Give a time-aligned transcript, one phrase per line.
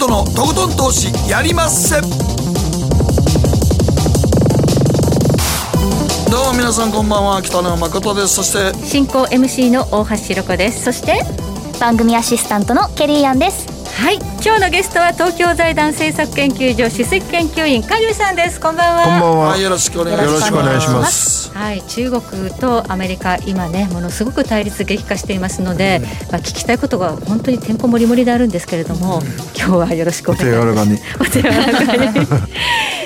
[0.00, 2.06] とのとことん投資やりまっせど
[6.40, 7.42] うも皆さんこんばんは。
[7.42, 8.36] 北野誠です。
[8.36, 10.84] そして進行 MC の大橋ひろ子です。
[10.84, 11.20] そして
[11.78, 13.69] 番組アシスタントのケリーアンです。
[14.00, 14.16] はい。
[14.42, 18.58] 今日のゲストは東京財団政策研究所首席研究員加入さんです。
[18.58, 19.04] こんばんは。
[19.04, 20.32] こんばんは、はい、よろしくお願いします。
[20.32, 21.50] よろしくお願いします。
[21.52, 21.82] はい。
[21.82, 26.00] 中国とアメリカ今ねものすごく対立激化していますので、
[26.32, 29.20] まあ聞きたいことが本当にてんこ盛り盛りであるんですけれども、
[29.54, 30.62] 今日はよろしくおお願いします。
[30.62, 30.98] 手柔らかに。
[31.20, 32.26] お手柔らかに。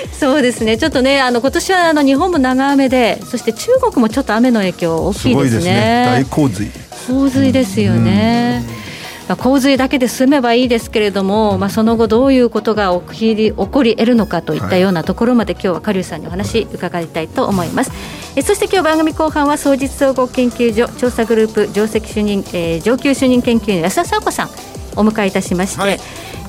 [0.17, 0.77] そうですね。
[0.77, 5.73] ちょっとねあの今年はあの日本も長雨でそして中国もちょっと雨の影響大きいですごいですすね。
[5.73, 6.71] ね大洪水。
[7.05, 8.84] 洪水ですよね。
[9.27, 17.91] まあ、洪水だけで済めばいいですけれども、まあ、その後どういうことが起きり起こり得るのかといったようなところまで、今日は加龍さんにお話伺いたいと思います。
[18.35, 24.49] えそして今日番組後半は総実総合研究所調査グループ上席主任、えー上級主任研究員安田佐和子さん
[24.97, 25.99] お迎えいたしまして、はい。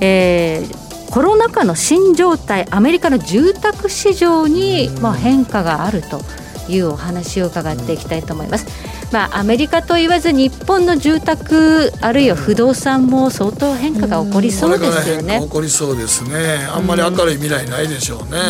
[0.01, 6.21] えーコロナ禍の新状態アメリカの住宅市場に、まあ、変化があると
[6.69, 8.67] いうお話を伺っていきたいと思います。
[9.13, 15.53] まあ、アメリカと言わず日本の住宅あるいは不動産も相当変化が起こりそうですよね変化起。
[15.53, 18.41] こりそうですねあんまり明るい未来ないでしょうね、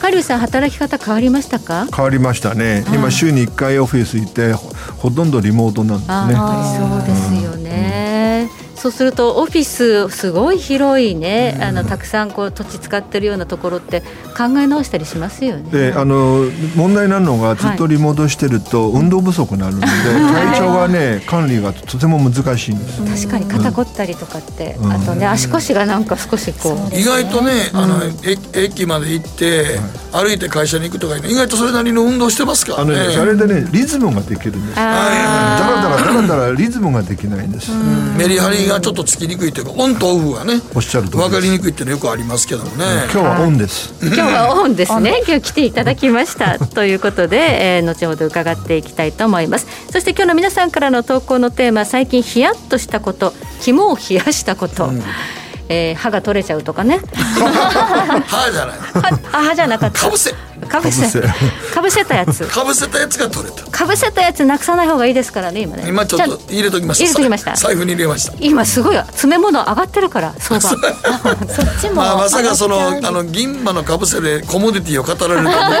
[0.00, 1.86] カリュウさん働き方変わりましたか？
[1.94, 6.34] 変わりましたね今週に1回オフィス行ってほほとんどリモートなんですね
[6.76, 8.50] そうですよね。
[8.80, 14.00] そうするとオフィスすごい広いね、あのたくさんこう土地使ってるようなところって
[14.34, 15.70] 考え直したりしますよね。
[15.70, 19.86] であの問題なのがずっとリモートしてると運動不足になるので、
[20.56, 23.26] 体調がね管理がとても難しいんです。
[23.26, 24.92] 確かに肩凝ったりとかって、うん。
[24.92, 26.96] あとね足腰がなんか少しこう。
[26.96, 29.78] 意外とね、あの駅駅まで行って、
[30.10, 34.76] 歩いて会社に行くとか意外とそれなりの運動してますからあのねねそれでねリズムができるんです。
[34.76, 37.72] だあらだらだらだらリズムができないんです、
[38.16, 45.22] メリハリがちょっとつきにくいというかオンとオフがねおっしゃる通りです分かりにくいっていうのよくありますけどもね、今日はオンです、今日はオンですね。
[45.26, 49.66] 今日来ていただきました ということで、えー後ほど伺っていきたいと思います。
[49.92, 54.90] そして今日の皆さんからの投稿のテーマ、最近ヒヤッとしたこと、肝を冷やしたこと。
[55.68, 57.00] えー歯が取れちゃうとかね。
[57.14, 58.76] 歯じゃない
[59.32, 60.00] あ歯じゃなかった。
[60.00, 60.34] かぶせ
[60.70, 61.74] かぶせかぶせ。
[61.74, 62.44] かぶせたやつ。
[62.48, 63.64] かぶせたやつが取れた。
[63.70, 65.84] かぶせたやつなくさない方がいいですからね今ね。
[65.86, 67.54] 今ちょっと入れときました入れときました。
[67.56, 68.32] 財布に入れました。
[68.40, 70.34] 今すごい詰め物上がってるから。
[70.38, 70.68] 相場。
[70.68, 70.78] そっ
[71.80, 75.78] ちも、まあ、まさかそのあの銀歯のかぶせでコモディティを語られると思って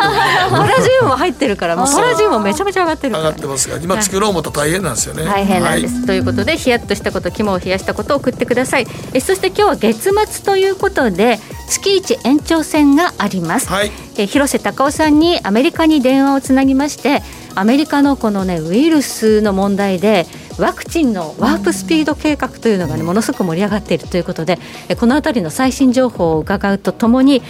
[0.50, 3.24] パラジウムも入ってるからもうパラジウムもめちゃめちゃ上がってるから。
[3.24, 3.40] 上がっ。
[3.40, 5.24] てますが今作ろう思ったら大変なんですよね。
[5.24, 6.06] 大変なんです、はい。
[6.06, 8.86] ということでヒヤッとしたこと肝を冷やしたことを送ってください。
[9.14, 17.22] えそして今日は月末ということで月一延長戦があります、はいえ広瀬隆夫さんにアメリカに電話をつなぎまして
[17.54, 20.26] アメリカのこのねウイルスの問題で
[20.58, 27.42] ワクチンのワープスピード計画というのがねものすごく盛り上がっているということでえこの辺りの最新情報を伺うとともに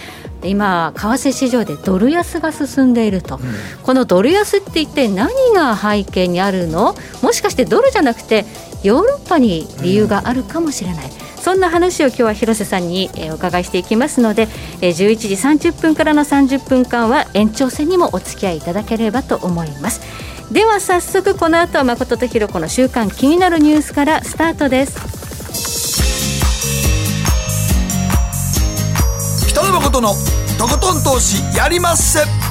[0.43, 3.39] 今為替市場でドル安が進んでいると、
[3.83, 6.95] このドル安って一体何が背景にあるの？
[7.21, 8.45] もしかしてドルじゃなくて
[8.81, 11.09] ヨーロッパに理由があるかもしれない、
[11.41, 14.47] そんな話を今日は広瀬さんにえお伺いしていきますので
[14.79, 20.01] え11時30分からの30分間は延長戦にもお付き合いいただければと思います。
[20.51, 25.21] では早速この後は誠とひろ子の週間気になるニュースからスタートです。
[29.47, 30.09] 北野誠の
[30.59, 32.50] とことん投資やりまっせ。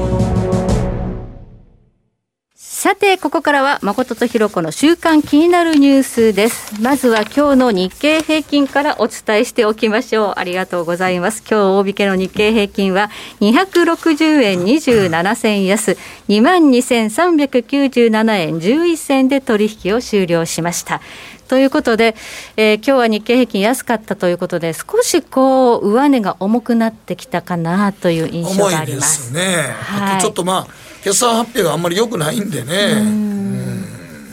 [2.81, 6.81] さてここからは誠とひろ子の週間気になるニュースです。
[6.81, 10.33] まずは今日の日経平均からお伝えしておきましょう。
[10.37, 11.43] ありがとうございます。
[11.47, 15.95] 今日大引けの日経平均は260円27銭安。
[16.27, 21.01] 22,397円11銭で取引を終了しました。
[21.49, 22.15] ということで、
[22.57, 29.27] えー今日は日経平均安かったということで少しこう上値が重くなってきたかなという印象重いでがあります。
[29.27, 30.15] すね、はい。
[30.15, 33.31] あとちょっとまあ決算発表があんまり良くないんでね。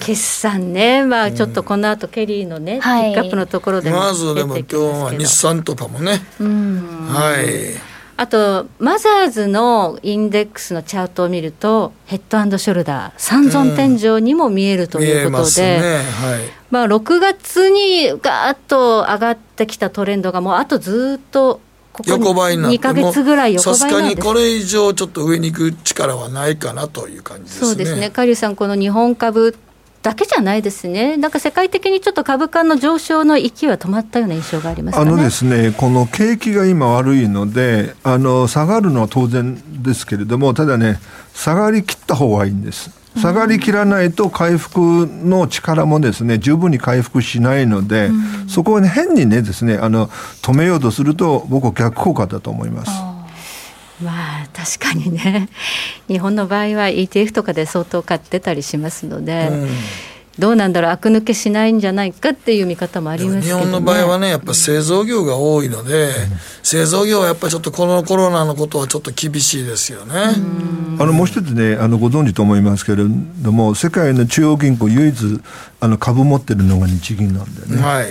[0.00, 3.12] 決算ね、まあ、ちょっとこの後ケリーのね、はい。
[3.12, 4.90] ピックアップのところでもまずでも出今日てきますけど。
[5.04, 6.22] は日産とかもね。
[6.38, 7.98] はい。
[8.16, 15.98] あとマザーズのインデックスのチャートを見るとヘッドショルダー三尊天井にも見えるということますで、ね。
[15.98, 16.02] はい。
[16.70, 21.60] まあ、6月にガーッと上がってきたトレンドがもうあとずっと
[21.98, 24.16] ここ横ばいになって2か月ぐらい横さすばいなんです。
[24.16, 27.66] がにこれ以上ちょっと上に行く力はないかなという感じですね。
[27.66, 29.56] そうですね、カリュウさん、この日本株
[30.02, 41.00] だけじゃないですね、なんか世界的にちょっと株価の上昇の勢いは止まったような印象があります、ね、あのですね、この景気が今悪いので、あの下がるのは当然ですけれども、ただね、
[41.34, 42.90] 下がりきった方がいいんです。
[43.16, 50.08] 下がりきらないと回復の力もですね十分に回復しないので、うん、そこを、ね、変にねですねあの
[50.42, 52.90] 止めようとすると僕は逆効果だと思います。
[54.02, 55.48] まあ確かにね。
[56.06, 59.68] 日本の場合は ETF とかで相当買ってたりしますので、うん、
[60.38, 66.12] どうなんだろう悪抜けしないんじゃないかっていう見方もありますけど、ね、日本の場合はねやっぱ製造業が多いので、うん、
[66.62, 70.14] 製造業はやっぱりちょっとこのコロナのことはちょっと厳しいですよね。
[71.00, 73.04] あのもう一つねあのご存知と思いますけれ
[73.42, 75.40] ども世界の中央銀行唯一
[75.80, 77.82] あの株持ってるのが日銀なんでね。
[77.82, 78.06] はい、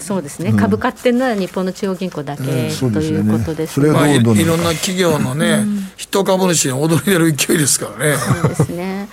[0.00, 3.90] そうですね、うん、株買ってるのは日本の中央銀行だけ、うん、ということですね。
[3.90, 5.64] まあ、いろんな企業のね、
[5.96, 8.16] 筆頭株主に踊り出る勢いですからね。
[8.16, 9.08] そうですね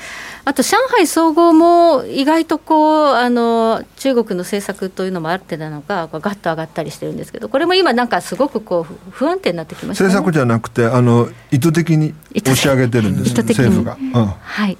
[0.52, 13.98] あと上海総合も意外とこうあの中国の政策というのもあってなのか、ガッと上がったりしてるんですけど、これも今、なんかすごくこう不安定になってきました、ね、政策じゃなくてあの、意図的に押し上げてるんです、政府が。
[13.98, 14.78] うん、はい。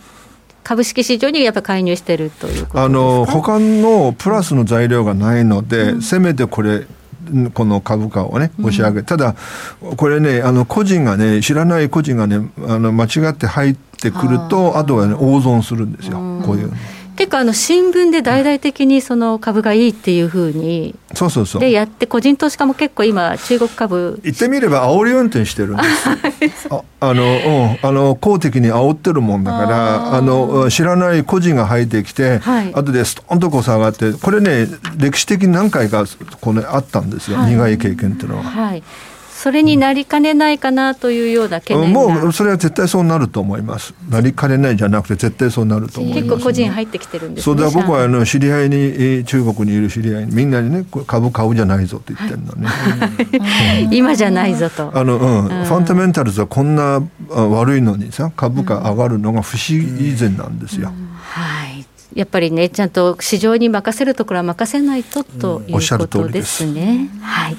[0.66, 6.86] 株式市場にやっぱ介入してるということあの他のプラスの材料がないので、うん、せめてこれ
[7.54, 9.36] この株価をね押し上げ、うん、ただ
[9.98, 16.72] これねあの個人がね知らない個人がねあの間違って入ってくるとあとは、ね、大損するんですよ、こういう。
[17.22, 21.62] 結構あの新聞で大々的にその株がいいっていうふうにそうそうそう。
[21.62, 24.20] でやって個人投資家も結構今中国株。
[24.24, 25.84] 言ってみれば煽り運転してるんで
[26.50, 26.68] す。
[26.74, 36.06] ああの、うん、あの公的に煽ってるもんだからあの知らない個人が入ってきて、はい、後でストンとこう下がってこれね歴史的に何回か
[36.40, 38.44] このあったんですよ、はい、苦い経験っていうのは。
[38.46, 38.82] はい
[39.42, 43.96] それになりかねないかなというような懸念もうそれは絶対そうなると思います。
[44.08, 54.92] なりかねないじゃなくて絶対そうなると思います、ね、結構個人入ってきてるんです、ね、そうだ僕はあの知り合いに中国にいる知り合いにみんなにね株買うじゃないぞって言ってるのね、はい、今じゃないぞと。
[54.96, 61.84] あの、うん、ファンダメンタルズはこんな悪いのにさ株価上がるのが不思議以前なんですよ、はい。
[62.14, 67.10] やっぱりねちゃんと市場に任せるところは任せないとということですね。
[67.12, 67.58] うん、はい。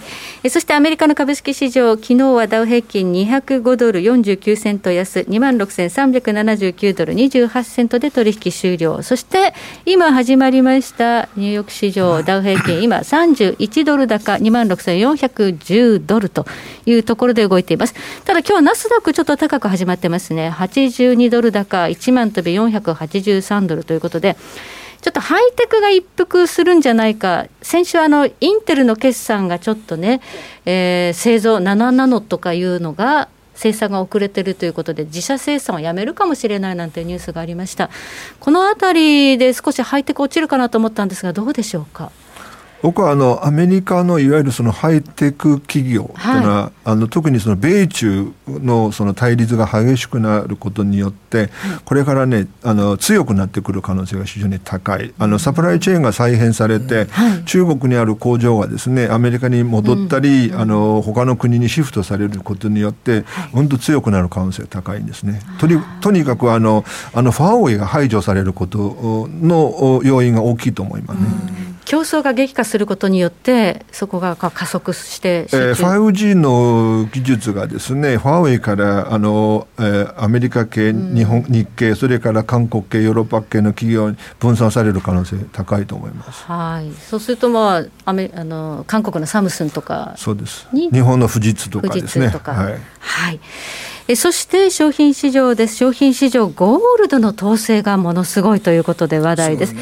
[0.50, 9.02] そしてアメリカの株式市場、昨日はダウ平均205ドル49セント安、2万6379ドル28セントで取引終了。
[9.02, 9.54] そして
[9.86, 16.44] 今始まりましたニューヨーク市場、ダウ平均、今31ドル高、2万6410ドルと
[16.86, 17.94] いうところで動いています。
[18.24, 20.50] ただ今日ナスダックちょっと高く始まってますね。
[20.50, 24.36] 82ドル高、1万飛び483ドルということで、
[25.02, 30.20] ちょっとハイテクが一服するんじゃないか、先週あの、インテルの決算がちょっとね、
[30.64, 37.90] えー、製造7ナノとかいうのが、生産が遅れてるということで、自社生産をやめるかもしれないなんてニュースがありました。
[38.40, 42.12] このあたりで少しハイテク落ちるかなと思ったんですが、どうでしょうか？
[42.82, 51.50] 僕はあのアメリカのいわゆるそのハイテク企業というのは、はい、あの特にその米中のその対立が激しくなることによって、
[51.84, 55.14] これからねあの強くなってくる可能性が非常に高い。
[55.18, 63.24] あのサプライチェーンが再編されて、はい、中国にある工場がですねアメリカに戻ったり、うん、あの他の国にシフトされることによって、
[63.54, 65.40] うんと強くなる可能性が高いんですね。
[65.60, 71.26] とにとにかくあのあのファーウェイが排除されることの要因が大きいと思いますね。
[71.66, 86.44] うん競争が激化することによってそこが加速してえー、5G の技術がですねファーウェイからあの、えー、アメリカ系日本、日系それから韓国系ヨーロッパ系の企業に分散される可能性高いと思います。
[86.44, 86.92] はい。
[86.94, 90.68] そうするとまあアメあの韓国のサムスンとかそうです。
[90.72, 92.28] 日本の富士通とかですね。
[92.28, 92.80] はい。
[93.00, 93.40] はい
[94.08, 95.76] えそして商品市場です。
[95.76, 99.80] 商品市場ゴールドの統制がものすごいということで話題です、ね、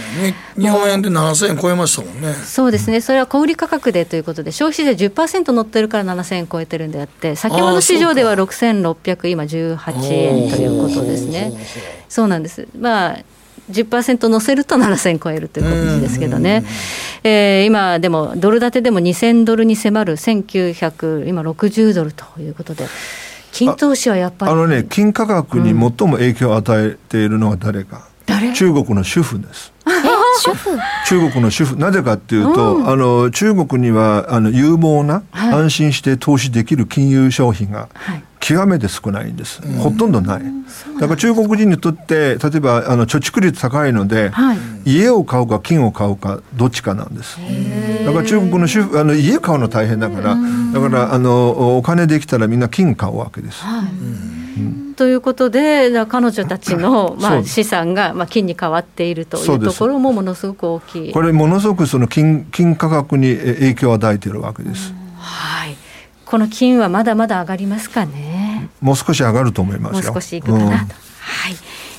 [0.57, 2.35] 日本円で7000円超えましたもんね。
[2.35, 3.01] そうですね。
[3.01, 11.53] それは小売価格でということで消費税10%乗ってるから7000円超えてるんであって先ほど市場では6600今18円ということですね。
[12.09, 12.69] そうなんです。
[12.79, 13.19] まあ
[13.71, 16.65] 10%乗せると7000超えるということですけどね、
[17.23, 22.87] えー、今、でもドル建てでも2000ドルに迫る1900、今60ドルということで。
[23.53, 24.53] 金投資はやっぱり。
[24.53, 29.73] あのね金価格に最も影響を与えているのは誰か、うん、中国の主婦です。
[30.43, 30.79] 主婦？
[31.07, 31.77] 中国の主婦。
[31.77, 40.43] なぜかっていうと、うん、あの中国にはあの有望な、はい、安心して投資できる金融商品が、はい極めて少ないんです、うん、ほとんどない、
[40.99, 47.39] だから中国人にとって例えばあの貯蓄率高いので、はい、家を買うか金を買うかどっちかなんです。
[48.05, 50.37] だから中国の主婦あの家買うの大変だから
[50.73, 54.95] だからあのお金できたらみんな金買うわけです、はい、うん。
[54.97, 61.13] ということで、彼女たちの、 まあ、資産が、まあ、金に変わっているというところもものすごく大きい。
[61.13, 64.93] これ、ものすごくその金金価格に影響を与えているわけです。
[65.19, 65.77] はい。
[66.31, 68.69] この金はまだまだ上がりますかね。
[68.81, 70.67] もう少し上がると思いますもう少しいくかなと。
[70.67, 71.57] うん、はい。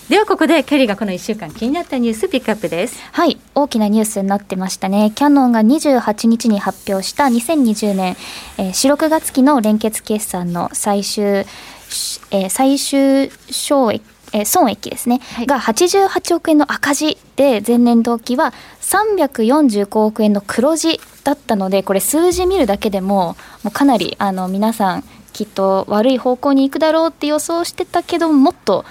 [0.08, 8.18] ではここでケリーがこの1週間気になったニュースピックアップですはい大きなニュースになってましたねキャノンが28日に発表した2020年、
[8.58, 14.02] えー、4、6月期の連結決算の最終、えー、最終収益
[14.34, 28.86] えー、損益ですね、はい、が88億円の赤字で前年同期は345億円の黒字だったのでこれ数字見るだけでももうかなりあの皆さんきっと悪い方向に行くだろうって予想してたけどもっと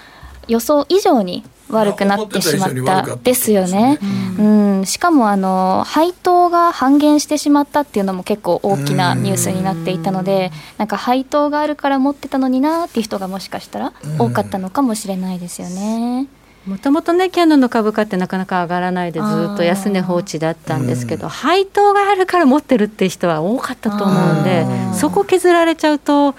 [0.47, 3.99] 予想以上に悪くなってしまったですよね。
[4.39, 4.43] う
[4.81, 16.27] ん、しかもあの配当が半減してしまったっていうのも結構大きなニュースになっていたので、なんか配当があるから持ってたのになっていう人がもしかしたら多かったのかもしれないですよね。
[16.65, 26.35] もともとねキャノンの株価ってなかなか上がらないでずっと安値放置だったんですけど配当があるから持ってるっていう人は多かったと思うんでそこ削られちゃうと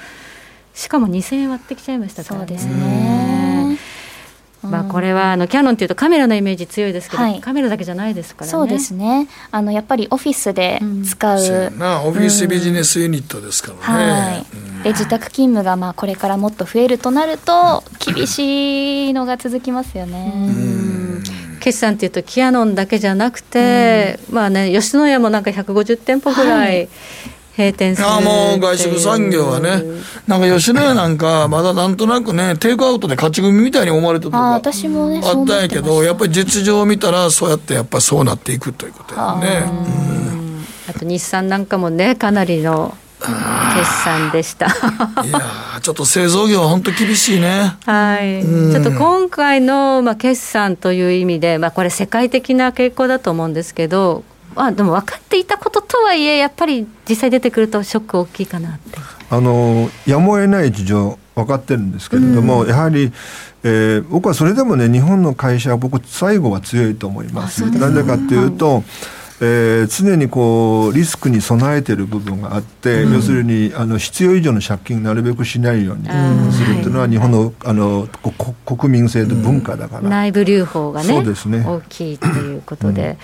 [0.75, 2.47] しかも2000円割ってきちゃいましたからね。
[2.47, 3.02] そうですね
[4.63, 8.51] まあ、これはあのキャノンというとカメラのイメージ強いですけど、はい、カメラだけじゃないですからね。
[8.51, 9.29] そうですね。
[9.51, 11.41] あのやっぱりオフィスで使う。
[11.41, 14.11] うん、なオフィスビジネスユニットですからね。
[14.11, 14.85] はい。
[14.85, 20.33] で自宅勤務がまあこれからもっと増えるとなると厳しいのが続きますよね。
[21.61, 26.89] 決算っていうとキヤノンだけじゃなくて、まあね吉野家もなんか150店舗ぐらい、はい
[27.57, 29.83] 閉店するあもう外食産業はね、
[30.27, 39.67] なんか吉野家なんか、まだなんとなくね、テイクアウトで勝ち組みたいに思われてたとかあ私も、ね、あったんやけど、やっぱり実情を見たら、そうやってやっぱりそうなっていくということやね。
[40.89, 44.67] あと日産なんかもね、かなりの決算でした。
[44.67, 45.41] いや
[45.81, 47.77] ちょっと製造業は本当厳しいね。
[47.85, 48.43] はい、
[48.73, 54.25] ちょっと今回の、まあ、決算という意味で、まあ、これ、世界的な傾向だと思うんですけど、
[54.57, 58.99] あでも分かっていたこととはいえやっぱり実際出てくるとショック大きいかなって。
[59.31, 63.11] あのやむを得ない事情分かってるんですけれども、うん、やはり、
[63.65, 67.65] えー、僕はそれでもね日本の会社は僕最後は強いと思います。
[67.71, 68.85] なぜかというと、はい
[69.45, 76.05] えー、常にこうリスクに備えている部分があって、うん、要するにあの必要以上の借金なるべくしないように
[76.53, 78.09] するというのは日本のあの
[78.65, 81.65] 国民性と文化だから、内部留保がねそうですね。
[81.67, 83.19] 大きいということで、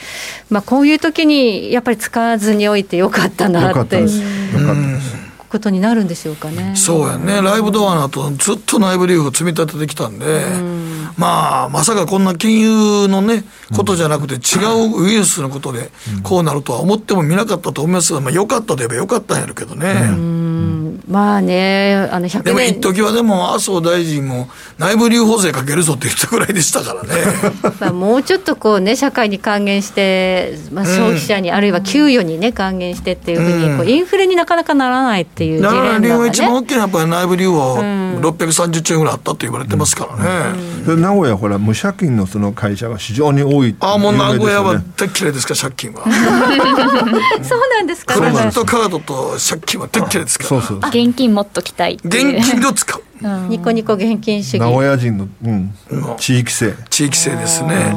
[0.50, 3.68] まあ、こういう時にやっぱり使わずにおいてよかったなって。
[3.68, 4.18] よかったです。
[4.18, 4.24] よ
[4.66, 5.27] かったです。
[5.48, 6.74] ことになるんでしょうかね。
[6.76, 7.40] そうやね。
[7.40, 15.90] ライブドアの後、ずっと内部留保積み立ててきたんで、うん、まあ、まさかこんな金融のね、ことじゃなくて、違うウイルスのことで、
[16.22, 20.87] こうなるとは思ってもみなかったと思いますが、まあ、よかったといえばよかったんやるけどね。
[21.06, 22.42] まあね、あの100年。
[22.44, 27.08] でも一時はでも、麻生大臣も内部留保税かけるぞって言ったぐらいでしたからね。
[27.80, 35.62] まあもうちょっとこうね、社会に還元して、まあ、消費者に、うん、あるいは給与にね、還元してっていうふうに、こうインフレになかなかならないっていう
[36.00, 40.60] 理由が一番大きいのは、やっぱり内部留保、630兆円ぐらいあったと言われてますからね。
[40.86, 46.02] うん、名古屋、ほら、無借金のその会社が非常に多いああ、もう名古屋は大嫌いですか、借金は。
[47.42, 50.48] そうなんですか、クレジットカードと借金は大嫌いですから。
[50.48, 53.02] そうそう現金持っときたい現金を使う。
[53.48, 54.60] ニコニコ現金主義。
[54.60, 55.74] 名古屋人の、うん、
[56.18, 56.74] 地域性。
[56.88, 57.94] 地域性ですね。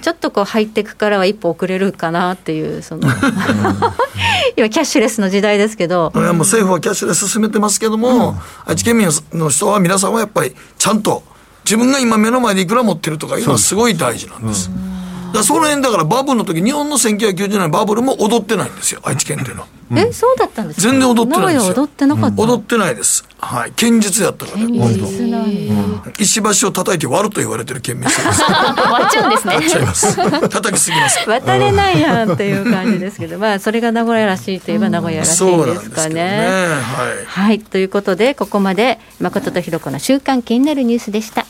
[0.00, 3.08] ちょっとこうハイテクからは一歩遅れるかなっていうその
[4.56, 6.12] 今キャッシュレスの時代ですけど。
[6.14, 11.22] いやもう政府はキャッシュレス進めてますけども、うん、愛知県民の人は皆さんはやっぱりちゃんと
[11.64, 13.74] 自分が今目の前でいくら持ってるとかいうのはす。
[13.74, 14.70] ごい大事なんです。
[15.32, 19.68] だその辺だからバブルの時日本の1990年バブルも踊ってないんですよ愛知県っていうのは。
[19.96, 21.74] えそうだったんです全然踊ってないですよ。
[21.74, 23.24] 踊ってなかった、踊ってないです。
[23.38, 23.70] はい。
[23.70, 24.58] 堅実やったから。
[24.58, 28.42] 堅実なん、石橋を叩いて割ると言われてる県民性です。
[28.44, 29.54] 割っちゃうんですね。
[29.54, 30.16] 割っちゃいます。
[30.48, 31.18] 叩きすぎます。
[31.26, 36.48] 渡れないやんっていう感じですけどまあそれが名古屋らしいといえば名古屋らしいですかね,、ね。
[37.26, 41.46] はい、はい、ということでここまで誠とひろ子の週刊気になるニュースでした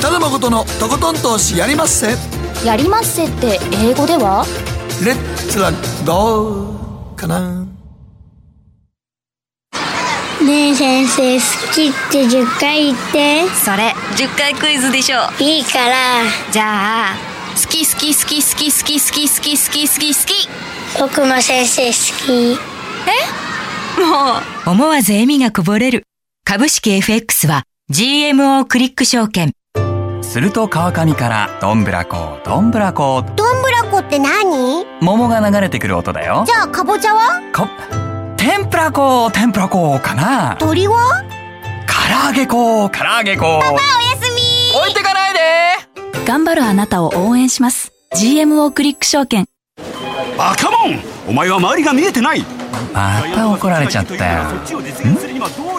[0.00, 2.16] 北野誠のとことん投資やりまっせ。
[2.64, 4.46] やりまっせって英語では？
[5.04, 5.70] レッツは
[6.06, 6.70] ど
[7.12, 7.66] うかな。
[10.42, 13.46] ねえ先生好きって10回言って。
[13.50, 16.22] それ10回クイズでしょいいから。
[16.50, 17.16] じゃあ
[17.62, 20.48] 好き好き好き好き好き好き好き好き好き好き。
[20.98, 21.92] 僕も先生好
[22.24, 22.58] き。
[23.98, 24.00] え？
[24.00, 24.70] もう。
[24.70, 26.04] 思わず笑みがこぼれる。
[26.46, 29.52] 株式 FX は GMO クリック証券
[30.30, 33.24] すると川上からどんぶらこどんぶらこ。
[33.34, 34.86] どんぶらこって何？
[35.00, 36.44] 桃が流れてくる音だよ。
[36.46, 37.40] じゃあかぼちゃは？
[37.52, 37.66] こ
[38.36, 40.54] 天ぷらこ天ぷらこかな。
[40.60, 41.24] 鳥は？
[41.88, 43.80] 唐揚げ粉唐揚げ粉パパおや
[44.22, 44.78] すみ。
[44.78, 45.40] 置いてかないで。
[46.24, 47.90] 頑張るあなたを応援します。
[48.14, 49.46] GMO クリック証券。
[50.38, 51.00] バカモン！
[51.26, 52.44] お前は周りが見えてない
[52.92, 54.44] また怒られちゃったよ。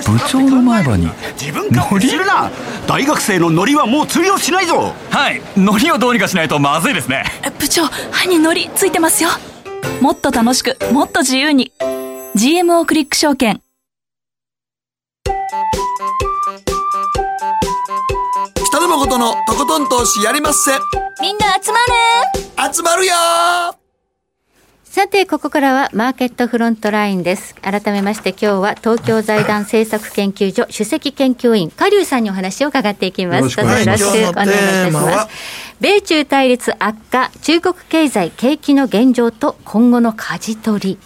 [0.06, 1.10] 部長の前歯に。
[1.40, 2.50] 自分勝手にするな。
[2.88, 4.94] 大学生のノリはもう通用しないぞ。
[5.10, 5.42] はい。
[5.58, 7.26] ノリをどうにかしないとまずいですね。
[7.60, 9.30] 部長歯にノリついてますよ。
[10.02, 11.72] もっと楽しくもっと自由に。
[12.36, 13.62] GMO クリック証券。
[18.66, 20.72] 北野誠のとことん投資やりまっせ。
[21.22, 21.80] みんな集ま
[22.68, 22.74] る。
[22.74, 23.81] 集まるよ
[24.92, 27.56] さて、ここからはマーケットフロントラインです。
[27.62, 33.38] 改めまして今日は東京財団政策研究所首席研究員、加龍さんにお話を伺っていきます。
[33.38, 35.76] よろしくお願いしますどうぞよろしくお願いいたしまはす。
[35.80, 40.98] 米中対立悪化、中国経済景気の現状と今後の舵取り。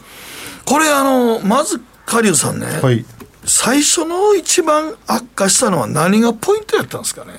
[0.65, 3.05] これあの、まず、カリュウさんね、はい
[3.47, 7.33] 最初の一番悪化したのは何がポイントやったんですかね？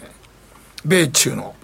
[0.85, 1.57] 米中の。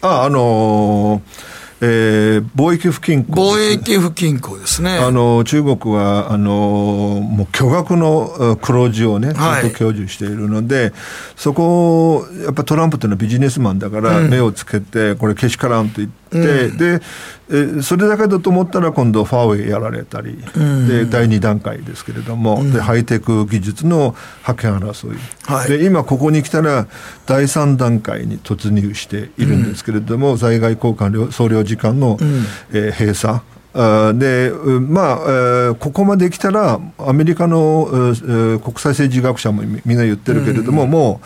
[0.00, 4.98] ああのーえー貿易不均衡貿易不均衡ですね。
[4.98, 9.62] あの中国はあのもう巨額のえー黒字をね、はい。
[9.62, 10.92] ずっと享受しているので、
[11.36, 17.00] そこをやっぱトランプというのはビジネスマンだから、目をつけて、これ、けしからんと言って、で
[17.50, 20.36] えーそれだけだと思ったら、今度、ファーウェイやられたり、
[20.86, 25.68] で第2段階ですけれども、でハイテク技術の覇権争い、はい。
[25.70, 26.86] で今、ここに来たら、
[27.26, 32.18] 第3段階に突入しているんですけれども、在外交換領総領事館の、
[32.72, 33.40] えー閉鎖。
[34.14, 41.20] で、うんまあ、えーここまで来たら、アメリカの、国際政治学者もみみんな言ってるけれども、も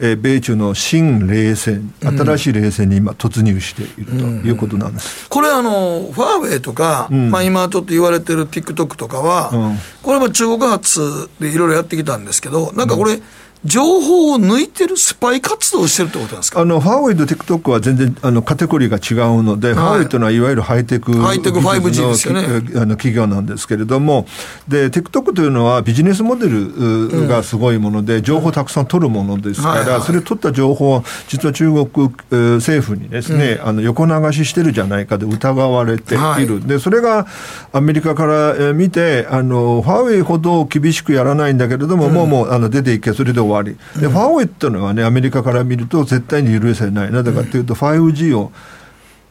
[0.00, 5.28] う、えー米中の新冷戦、新しい冷戦に今、突入しているということなんです。
[5.28, 7.30] これあの、ファーウェイとか、ん。
[7.30, 9.78] まあ今ちょっと言われてる TikTok とかは、うん。
[10.02, 13.20] これも中国発でいろいろやってきたんですけど、なんかこれ、
[13.64, 16.60] 情報を抜いてるスパイ活動をしてるってことなんですか？
[16.60, 22.42] あのファーウェイと TikTok は全然あのカテゴリーが違うので、ファーウェイというのはいわゆるハイテクハイテク 5G ですよね。
[22.76, 24.26] あの企業なんですけれども、
[24.68, 30.00] で TikTok というのはビジネスモデルうがすごいもので、情報をたくさん取るものですから、はいはい。
[30.02, 31.84] それ取った情報は、実は中国
[32.30, 36.46] えー政府にですね、あの横流ししてるじゃないかで疑われている、はい。
[36.46, 37.26] でそれが
[37.72, 44.00] アメリカからえー見てあの、ファーウェイほど厳しくやらないんだけれども、もうもうあの出ていけ、それで終わり。
[44.00, 47.12] でファーウェイっていうのはね、アメリカから見ると絶対に許せない。
[47.12, 48.52] なぜかというと、5G を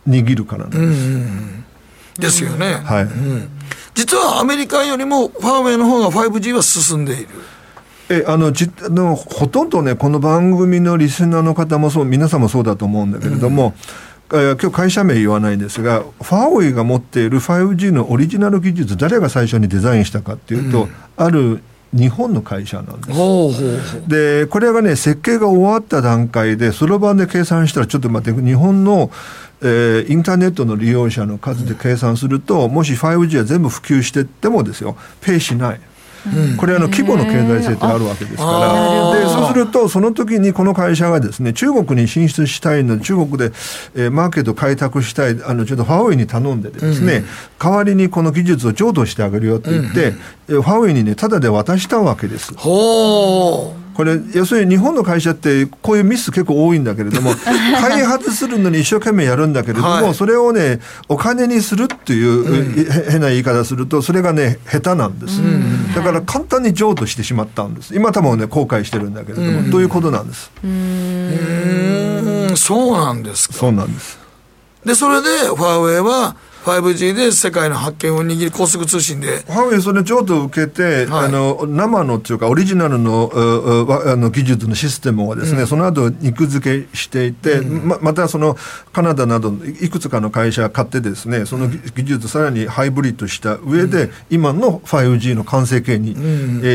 [0.08, 1.66] 握るからなん
[2.16, 2.22] です。
[2.22, 2.82] ですよね。
[2.84, 3.08] はい。
[3.94, 7.28] 実はアメリカよりもファーウェイの方が 5G は進んでいる。
[8.10, 13.74] えあのじあのほとんどね、この番組のリスナーの方もそう、皆さんもそうだと思うんだけれども、
[14.32, 21.62] えー今日会社名言わないんですが、ファーウェイが持っている 5G のオリジナル技術、誰が最初にデザインしたかっていうと、ある
[21.94, 24.08] 日本の会社なんです。
[24.08, 29.10] でこれがね設計が終わった段階でそろばんで計算したらちょっと待って日本の、
[29.62, 35.80] えーインターネットの利用者の数で計算すると、もし 5G は全部普及してってもですよペイしない。
[36.58, 43.46] これあの規模の経済性ってあるわけですから、でそうすると、その時にこの会社がですね中国に進出したいので、中国で、
[43.96, 47.24] えーマーケット開拓したい、あのちょっとファーウェイに頼んでですね、
[47.60, 50.14] 代わりにこの技術を譲渡してあげるよって言って、
[50.50, 52.54] えーファーウェイにね、ただで渡したわけです。
[52.56, 53.87] ほう。
[53.98, 57.32] これ要するに日本の会社ってこういうミス結構多いんだけれども
[57.82, 60.80] 開発するのに一生懸命やるんだけれども、はいそれをね
[61.10, 65.42] お金にするっていう、へ変な言い方するとそれがね下手なんです、
[65.96, 73.56] だから簡単に譲渡してしまったんです今多分ね後悔してるんだけれども、ということなんですうーん、そうなんですか。
[73.56, 74.20] そうなんです
[74.86, 76.36] で、それでファーウェイは
[76.68, 81.26] 5G で世界の発見を握り高速通信で、ファーウェイそれ譲渡を受けて、はい。
[81.26, 88.58] あの生のっていうかオリジナルのあの技術のシステムをですね、その後肉付けしていて、ままたその
[88.92, 96.14] カナダなどいくつかの会社が買ってですねその技技術さらにハイブリッドした上で、今の 5G の完成形に、え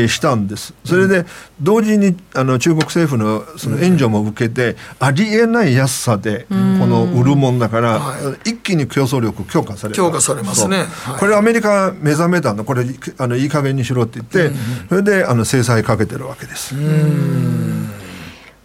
[0.05, 0.73] ーしたんです。
[0.85, 1.25] それで
[1.61, 8.01] 同時にあの中国政府のその援助も受けて、ありえない安さでこの売るもんだから、
[8.45, 9.95] 一気に競争力強化された。
[9.95, 10.77] 強化されますね。
[10.83, 11.19] はい。
[11.19, 12.85] これアメリカ目覚めたのこれ
[13.17, 14.55] あのいい加減にしろって言って、
[14.89, 16.75] それであの制裁かけてるわけです。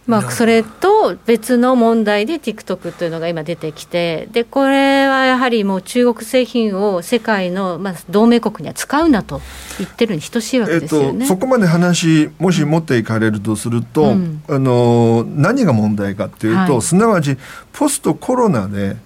[0.09, 9.39] まあ、それと別の問題で TikTok というのが今出てきてでこれはやはりもう中国製品を世界のまあ同盟国には使うなと
[9.77, 11.27] 言ってるに等しいわけえっですよね。
[11.27, 14.41] と、そこまで話もし持っていかれるとすると、うん。
[14.49, 16.81] あの何が問題かっていうと、はい。
[16.81, 17.37] すなわち
[17.71, 18.97] ポストコロナで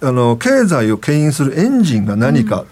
[0.00, 2.64] あの経済を牽引するエンジンが何か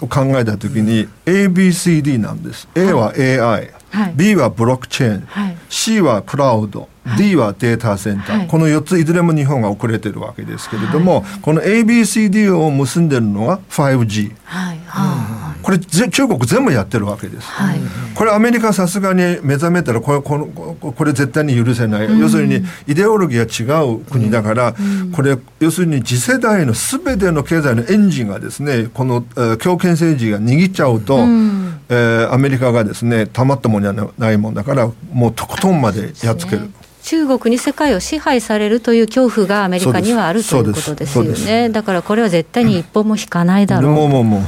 [0.00, 2.68] を考えた時に、ABCD なんです。
[2.74, 4.12] A は AI、はい。
[4.14, 5.56] B はブロックチェーン、はい。
[5.68, 8.46] C はクラウド、D はデータセンター、はい。
[8.48, 14.80] この4ついずれも日本が遅れてるわけですけれども、この ABCD を結んでるのが 5G はい。
[14.86, 17.80] はこれぜ中国全部やってるわけです、はい。
[18.14, 24.74] これアメリカさすがに目覚めたらこれこのここれ絶対に許せない、要するにイデオロギーが違う国だから、
[25.12, 36.70] これ要するに次世代の全ての経済のエンジンがですねこの、えー強権政治が握っちゃうと、えーアメリカがですねたまったもんじゃないもんだからもうとことんまでやっつける。
[37.10, 41.68] 中国に世界を支配されるという恐怖がアメリカにはあるということですよね。
[41.68, 43.90] だからこれは絶対に一歩も引かないだろう。
[43.90, 44.42] もうもうもう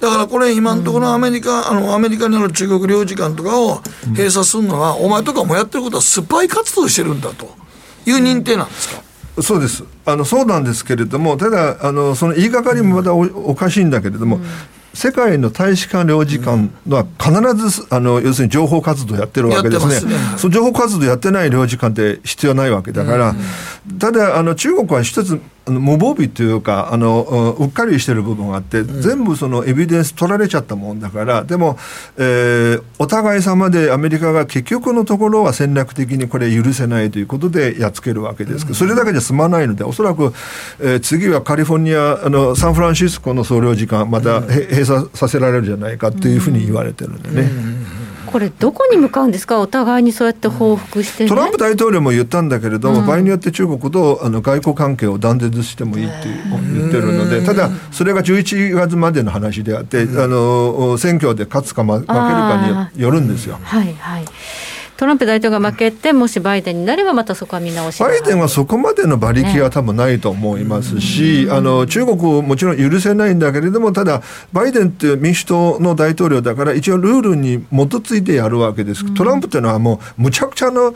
[0.00, 7.50] だからこれ今のところアメリカ、あのアメリカにある中国領事館とかを閉鎖するのは、お前とかもやってることはスパイ活動してるんだと
[8.04, 9.02] いう認定なんですか、
[9.40, 9.84] そうです。
[10.04, 14.40] あのそうなんですけれどもただあのその言いがかりもまたおおかしいんだけれども、
[14.94, 20.12] 世界の大使館領事館は必ずあの要するに情報活動やってるわけですね。
[20.12, 20.18] ね。
[20.36, 23.34] その情報活動やってない領事館って必要ないわけだから、
[23.98, 31.78] ただあの中国は一つあの無防備というかあのううっかりしてる部分があって、全部そのエビデンス取られちゃったもんだからでも、
[32.16, 38.64] えーお互い様でアメリカが結局のところは戦略的にこれ許せないということでやっつけるわけです。
[38.64, 40.32] けど、それだけじゃ済まないのでおそらく、
[40.80, 47.50] えー次はカリフォルニアあのサンフランシスコの総領事館またへ閉鎖させられるんじゃないかっていうふうに言われてるんでね。
[48.30, 49.60] これどこに向かうんですか？
[49.60, 51.28] お互いにそうやって報復して、ね。
[51.28, 56.28] トランプ大統領も言ったんだけれども、場合によって中国とあの外交関係を断絶してもいいって
[56.72, 63.58] 言ってるので、ただ、それが11月までの話であって、あの選挙で勝つか負けるかによるんですよ。
[63.62, 64.24] はいはい。
[64.98, 79.14] トランプ大統領が負けて、もしバイデンになれば、またそこは見直しがバイデンはそこまでの馬力は多分ないと思いますし、あの中国もちろん許せないんだけれども、ただ、バイデンって民主党の大統領だから、一応ルールに基づいてやるわけです。
[79.14, 80.92] トランプっていうのはもう、むちゃくちゃの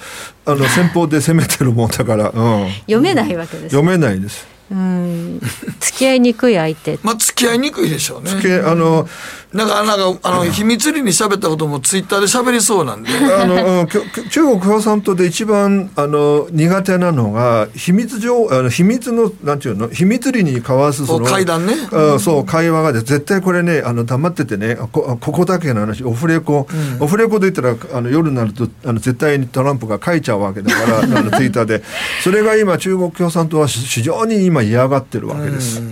[0.47, 3.77] あの戦法で攻めてるもんだから、うん、読めないわけです。
[3.77, 4.49] 読めないです。
[4.73, 5.41] うん。
[5.81, 6.99] 付き合いにくい相手。
[7.03, 8.31] まあ、付き合いにくいでしょうね。
[8.41, 9.07] けあの
[9.53, 13.11] なんか、なんか、あの、秘密裏に喋ったこともツイッターで喋りそうなんで。
[13.39, 13.87] あの
[14.31, 19.89] 中国共産党で一番あの苦手なのが秘密上あの秘密のなんていうの？
[19.89, 21.75] 秘密裏に交わすそのお会談ね。
[21.93, 26.67] あそう会話がで絶対これねあの黙っててねこここだけの話オフレコ、
[27.01, 31.83] オフレコで言ったらあの夜になるとあの絶対にトランプが書いちゃうわけだから あのツイッターで。
[32.23, 35.83] それが今中国共産党はし非常に今嫌がってるわけです。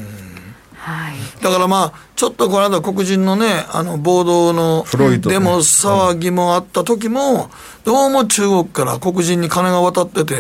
[0.91, 1.43] はい。
[1.43, 4.85] だからまあ、ちょっとこの間黒人のね、あの、暴動の
[5.21, 7.51] デモ騒ぎもあった時も、
[7.85, 10.35] どうも中国から黒人に金が渡ってて、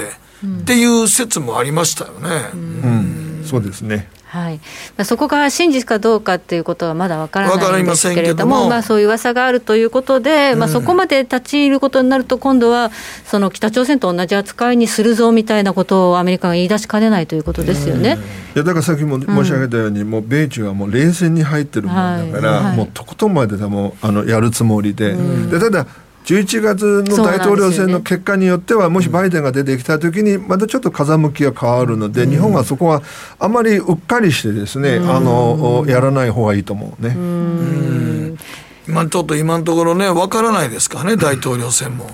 [0.45, 2.51] っていう説もありましたよね。
[2.55, 4.09] うん、そうですね。
[4.31, 4.59] はい、
[4.97, 8.69] まあそこが真実かどうかっていうことはまだわからないんですけれども、けども。
[8.69, 12.93] まあ、そういう噂があるということで、まあ、そこまで立ち入ることになると、今度は
[13.27, 18.19] その北朝鮮と同じ扱いにするぞみたいなことをアメリカが言い出しかねないということですよね。
[18.55, 22.77] いやだからさっきも申し上げたように、もう米中はもう冷戦に入ってるもんだから、はいはい。
[22.77, 25.17] もうとことんまででもあのやるつもりで,、
[25.51, 25.87] でただ
[26.25, 33.03] 11月の大統領選の結果によっては、もしバイデンが出てきたときに、またちょっと風向きが変わるので、日本はそこは
[33.39, 38.37] あまりうっかりしてですね、あのやらない方がいいと思うね。
[38.87, 42.11] まあちょっと今のところね、わからないですからね、大統領選も。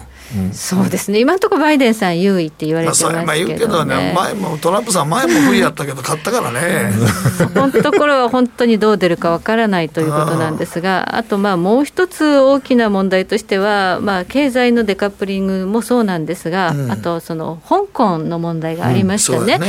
[0.52, 3.96] そうですね、今のところバイデンさん優位って言われまあ、てますそれまあ言うけけどどね。
[3.96, 6.92] ね、前もトランプさん、前も不利やったけど、勝ったからね。
[7.38, 19.38] そこのところは本当にどう出るかわからないということなんですが、 あとまあもう一つ大きな問題としては、まあ、経済のデカップリングもそうなんですが、あとその香港の問題がありましたね。
[19.38, 19.66] そうだね。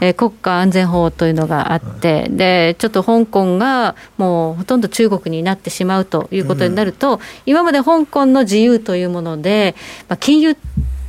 [0.00, 9.74] えー国家安全法というのがあって、でちょっと香港がもうほとんど中国になってしまうということになると、今まで香港の自由というもので、
[10.08, 10.56] まあ、金融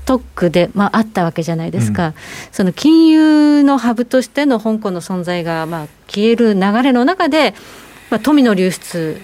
[0.06, 2.14] 特区で、まあ、あったわけじゃないですか、
[2.52, 7.54] その金融のハブとしての香港の存在が、まあ、消える流れの中で、
[8.10, 9.22] まあ、富の流出、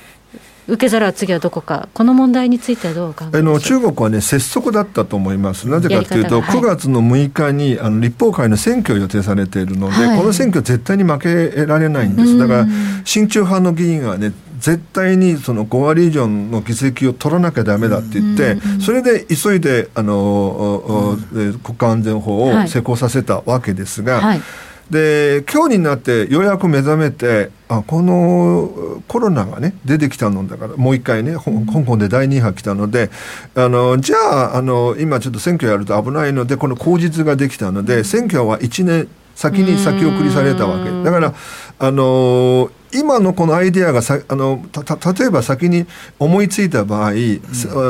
[0.67, 6.59] 受け皿は次はどこか、この問題についてはどうお考えあの中国はね、拙速だったと思います、なぜかというと、はい。
[6.59, 10.17] 9月の6日にあの立法会の選挙を予定されているので、はい。
[10.17, 12.67] この選挙、絶対に負けられないんです、だから、
[13.03, 21.17] 親中派の議員がね、絶対にその5割以上の議席を取らなきゃだめだって言って、それで急いであの、
[21.63, 22.67] 国家安全法をはい。
[22.69, 24.21] 施行させたわけですが。
[24.21, 24.41] はい。
[24.89, 33.11] で今日になってようやく目覚めてあこのコロナがね出てきたのだからもう一回ねほ香港で第2波来たので
[33.53, 41.03] あのじゃああの今ちょっと選挙やると危ないのでこの口実ができたので選挙は1年先に先送りされたわけ。
[41.03, 41.33] だから
[41.77, 45.85] あの今のこのアイデアがさあのたた例えば先に
[46.17, 47.13] 思いついた場合、あ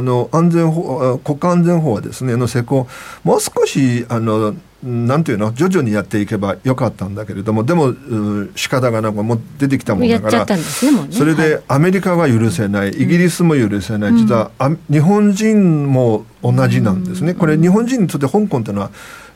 [0.02, 2.88] の安全法国家安全法はですねの施行
[3.24, 7.94] もう少しあのなんていうの徐々にやっていけばよかったんだけれどもでも
[8.56, 18.92] 仕方がなくもう出てきたもんだから、ねね、それでアメリカは許せない、イギリスも許せない、実はあ日本人も同じなんですね、これ日本人にとって香港というのは、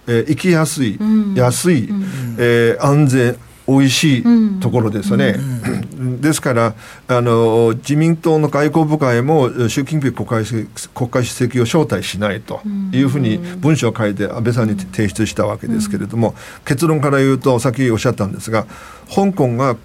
[0.07, 0.97] えー、行きやすい、
[1.35, 1.89] 安い、
[2.37, 5.37] えー、安全美味しいところですね、
[6.21, 6.75] ですから
[7.07, 18.65] あの自民党の外交部会も習近平国家国家主席を招待しないというふうに文書を書いて安倍さんに提出したわけですけれども、結論から言うとさっきおっしゃったんですが
[19.13, 19.77] 香港が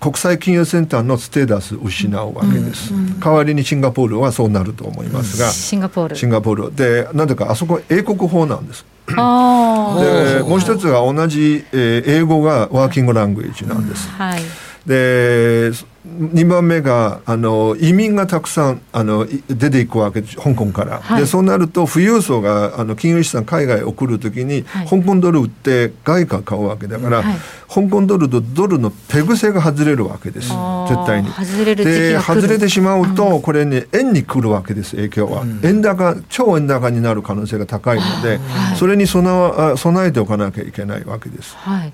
[0.00, 6.16] 国際金融センターのステータスを失うわけです、うんうん、代わりにシンガポールはそうなると思いますが、シンガポール。
[6.16, 6.76] シンガポール。
[6.76, 14.08] でなかあそこ英国法なんですでもう一つが同じ、えー、英語がワーキングラングエージなんです。
[14.10, 14.42] はい、
[14.86, 15.70] で
[16.06, 27.36] 2番目があの移民がたくさんあの出ていくわけです香港から、はい、でそうなると富裕層があの金融資産海外送るときに、はい、香港ドル売って外貨買うわけだから、はい、
[27.68, 30.48] 香港ドルとドルのペグ制が外れるわけです。
[30.48, 31.30] 絶対に。
[31.74, 38.40] で外れてしまうと、うん、これね円に来るわけです影響は、うん、円高超円高になる可能性が高いので、
[38.76, 41.56] それに備えておかなきゃいけないわけです。
[41.56, 41.92] はい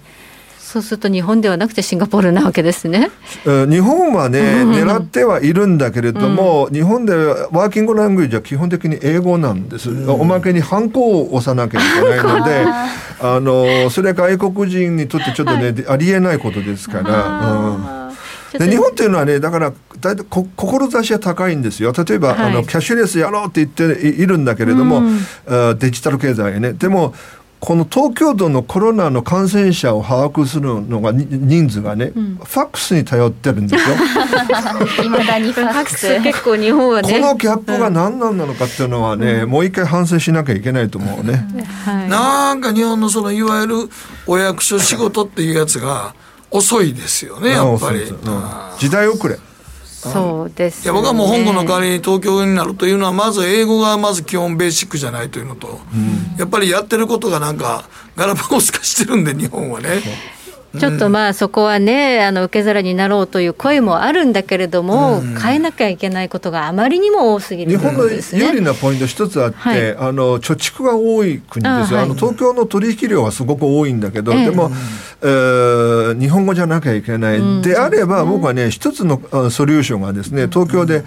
[0.71, 3.11] そうすると日本ではなくてシンガポールなわけですね。
[3.45, 9.91] 日本はね、狙ってはいるんだけれども、うん、日本でワーキングラングジは基本的に英語なんです。
[9.91, 12.65] うん、おまけにハンコを押さなきゃいけないので、
[13.21, 18.01] あのそれ外国人にとってちょっとね、はい、ありえないことですから。
[18.53, 21.93] で日本っていうのはねだから大体こ志は高いんですよ。
[21.93, 25.03] 例えば、はい、あのキャッシュレスやろうって言っているんだけれども、
[25.47, 26.73] うん、デジタル経済ね。
[26.73, 27.15] でも
[27.61, 33.97] この東京都のコロナの感染者を把握するのが人数がね、うん、ファックスに頼ってるんですよ。
[35.03, 37.21] 未だにファックス結構日本はね。
[37.21, 41.47] このギャップが何なんなのかっていうのはね、うん、もう一回反省しなきゃいけないと思うね。
[41.85, 43.91] はい、なんか日本のそのいわゆる
[44.27, 46.15] お役所仕事っていうやつが
[46.51, 48.11] 遅いですよねやっぱり。
[48.79, 49.39] 時代遅れ。
[50.09, 60.01] そうです、ね、いや僕はもう香港の代わりに東京になるというのはまず英語がまず基本ベーシックじゃないというのと、うん、やっぱりやってることがなんかガラパゴス化してるんで日本はね。
[60.79, 74.71] ちょっとまあそこはね、あの受け皿になろうという声もあるんだけれども、うん、変えなきゃいけないことがあまりにも多すぎる、ね、日本の有利なポイント一つあって、はい、あの貯蓄が多い国ですよ、あ、はい、の東京の取引量はすごく多いんだけど、えでも、
[75.23, 81.05] えー、日本語じゃなきゃいけない、うん、であれば、僕はね、一つのソリューションがですね、東京で、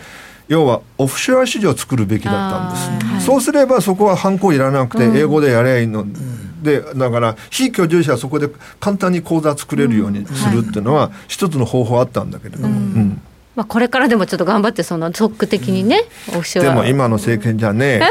[0.49, 8.49] 要はオフショア市場を作るべきだったんです、はい、そうすればそこは犯行いらなくて英語でやればいいの、うんでだから非居住者はそこで
[8.79, 12.69] 簡単に口座作れるようにするっていうのは一つの方法あったんだけれども。
[12.69, 13.21] うん。
[13.55, 18.01] まあ、これからでもちょっと頑張ってその即的にね、オフショアでも今の政権じゃね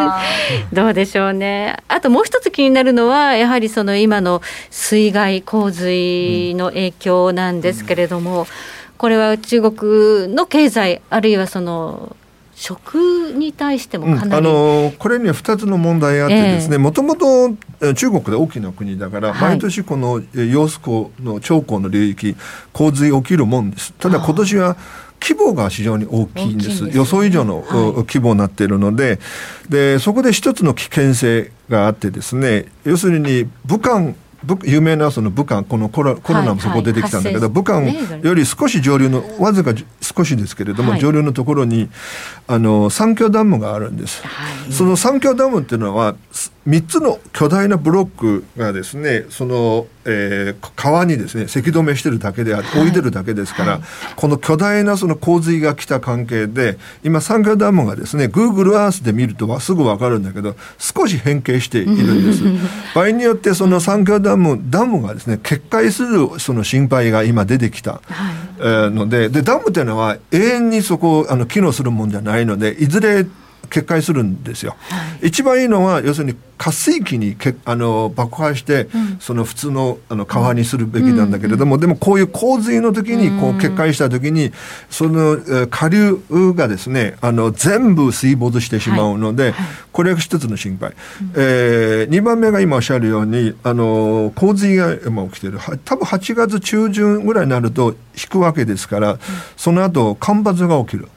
[0.72, 1.76] どうでしょうね。
[1.88, 4.40] あともう一つ気になるのはやはりその今の
[4.70, 8.46] 水害洪水の影響なんですけれども、
[8.96, 12.16] これは中国の経済あるいはその
[12.62, 17.50] 食に対してもかなり、うん、あのこれには2つの問題があってですねもともと
[17.94, 22.36] 中国で大きな国だから、毎年この揚子江の長江の流域
[22.72, 23.92] 洪水起きるもんです。
[23.94, 24.76] ただ今年は
[25.20, 27.64] 規模が非常に大きいんです、予想以上の、
[28.06, 29.18] 規模になっているので
[29.68, 34.14] でそこで一つの危険性があってですね要するに武漢
[34.64, 41.90] 有名なその武漢このコロコロナもそこ出てきたんだけど、はいはい、武漢より少し上流のわずか少しですけれども、はい、上流のところに
[42.46, 44.22] あの三峡ダムがあるんです、
[44.70, 46.14] その三峡ダムっていうのは
[46.68, 52.92] 3つの巨大なブロックがですねその、えー、川にですねせき止めしてるだけであ置い。
[52.92, 53.82] てるだけですから、はい、
[54.14, 62.42] この巨大なその洪水が来た関係で今三峡ダムがですね Google Earth で見るとすぐ分かるんだけど少し変形しているんです。
[62.94, 68.02] 場合によってその三峡ダムダムがですね決壊するその心配が今出てきた、はい、
[68.58, 73.26] えー、のででダムというのは永遠にそこあの機能するもんじゃないのでいずれ
[73.72, 74.76] 決壊するんですよ。
[74.90, 84.52] はい、一番いいのは要するに渇水器にけあの爆破して、うん、その普通のあの川にするべきなんだけれども、うん、でもこういう洪水の時にこう決壊した時に
[84.90, 86.20] その下流
[86.54, 89.52] がですねあの全部水没してしまうので、はい。
[89.52, 90.96] はい、これが一つの心配、うん、
[91.34, 95.58] えー、2番目が今おっしゃるようにあの洪水が今起きてる。
[95.84, 99.18] 多分8月中旬ぐらいになると引くわけですから、
[99.56, 101.08] その後干ばつが起きる。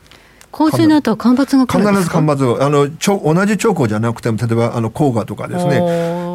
[0.56, 5.82] 洪水の後干ばつが必ず干ばつあのちょ同じ兆候じゃなくても例えばあの黄河とかですね。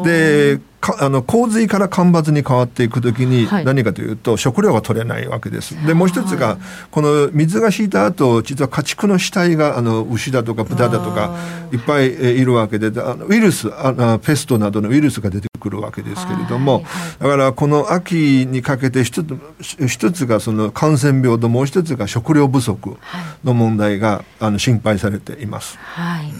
[0.05, 3.65] でかあの洪水から干ばつに変わっていくときにはい。
[3.65, 5.75] 何かというと、食料が取れないわけです。
[5.85, 6.57] でもう一つが
[6.89, 11.35] この水が引いた後実は家畜の死体があの牛だとか豚だとか
[11.71, 16.83] いっぱいえーいるわけであのウイルスああペストなどのウイルスが出てくるわけですけれども、
[17.19, 19.37] だからこの秋にかけて一つ
[19.87, 22.97] 一つがその感染病ともう一つが食料不足
[23.43, 25.77] の問題があの心配されています。
[25.77, 26.33] はい、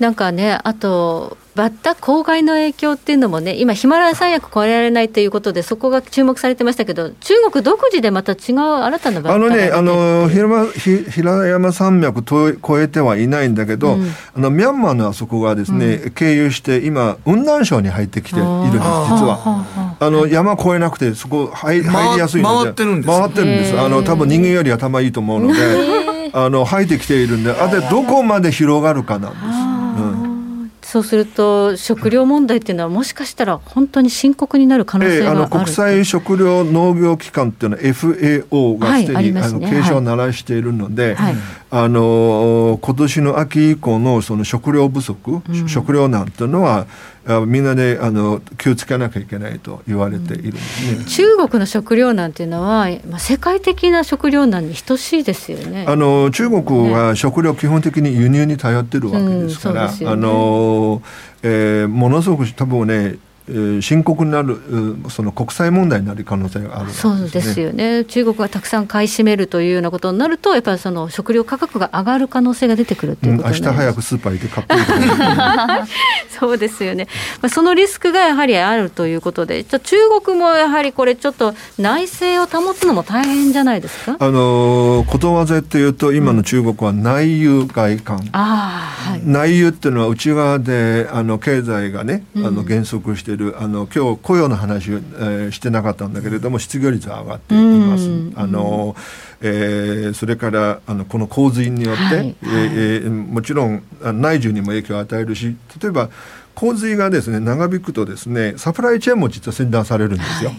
[0.00, 10.28] なんかね、あと、バッタ公害の影響っていうのもね、今、ヒマラヤ山脈越えられないということで、そこが注目されてましたけど、中国独自でまた違う新たなバッタあのね、あの
[10.70, 14.08] ひ平山山山脈と越えてはいないんだけど、うん。
[14.36, 19.96] あのミャンマーのあそこがですね、経由して今雲南省に入ってきているんです実は。
[20.00, 22.64] あの山越えなくてそこ入入りやすいので。
[22.64, 23.18] 回ってるんですね。
[23.18, 23.78] 回ってるんです。
[23.78, 25.60] あの多分人間より頭いいと思うので
[26.32, 29.59] あの入ってきているんであでどこまで広がるかなんです。
[30.94, 39.40] うんそうすると、食料問題っていうのは、もしかしたら本当に深刻になる可能ええあ性がある、の国際食糧農業機関っていうのは FAO がすでに、はいね。
[39.40, 41.34] あの警鐘を鳴らしているので、はい。
[41.70, 46.88] あの今年の秋以降のその食料不足、食料難というのは
[47.19, 51.04] あみんなであの気をつけなきゃいけないと言われているんですね。
[51.04, 55.84] 中国の食料難っていうのは、まあ、世界的な食料難に等しいですよね。
[55.86, 61.02] あの中国は食料基本的に輸入に頼ってるわけですから、うんそうですよねあの
[61.42, 63.18] えーものすごく多分ね、えー
[63.80, 64.54] 深刻になる
[65.06, 66.90] うその国際問題になる可能性がある。
[66.90, 73.86] そうですよね、中国がたくさん買い占めるというようなことになると、やっぱりその食料価格が上がる可能性が出てくるといううんこと明日になります。
[73.86, 74.74] 早くスーパー行って買って
[76.38, 77.06] そうですよね、
[77.42, 79.78] まあ、そのリスクがやはりあるということで、中
[80.24, 84.16] 国もやはりこれ、ちょっと内政を保つのも大変じゃないですか？
[84.18, 98.32] あのことわざっていうと今の中国は内憂外患、ああ、はい、内憂っていうのは内側であの経済がね、あの減速しているあの今日雇用の話を、えーしてなかったんだけれども失業率は上がっています、うん。
[98.36, 98.94] あの
[99.40, 102.36] えーそれからあのこの洪水によって、はい。
[102.42, 106.10] えーえーもちろんあ内需にも影響を与えるし例えば
[106.54, 110.52] 洪水がですね長引くとですねサプライチェーンも実は切断されるんですよ。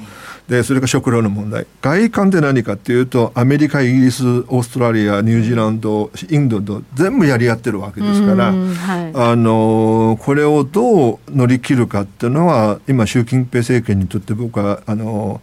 [0.52, 1.66] でそれから食料の問題。
[1.82, 9.12] 外観って何かっていうとアメリカイギリスオーストラリアニュージーランドインドと全部やり合ってるわけですから、うんはい。
[9.16, 15.40] あのこれをどう乗り切るかっていうのは今習近平政権にとって僕はあの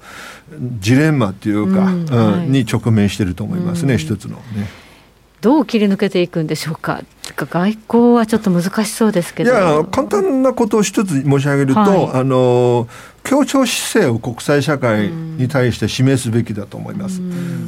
[0.78, 4.87] ジレンマっていうか、うんうんはいに直面してると思いますね、一つのね。
[5.40, 7.02] どう切り抜けていくんでしょうか？
[7.36, 9.52] 外交はちょっと難しそうですけど。
[9.52, 12.88] いや簡単なことを一つ申し上げると、はいあの
[13.24, 17.20] 協調姿勢を国際社会に対して示すべきだと思います。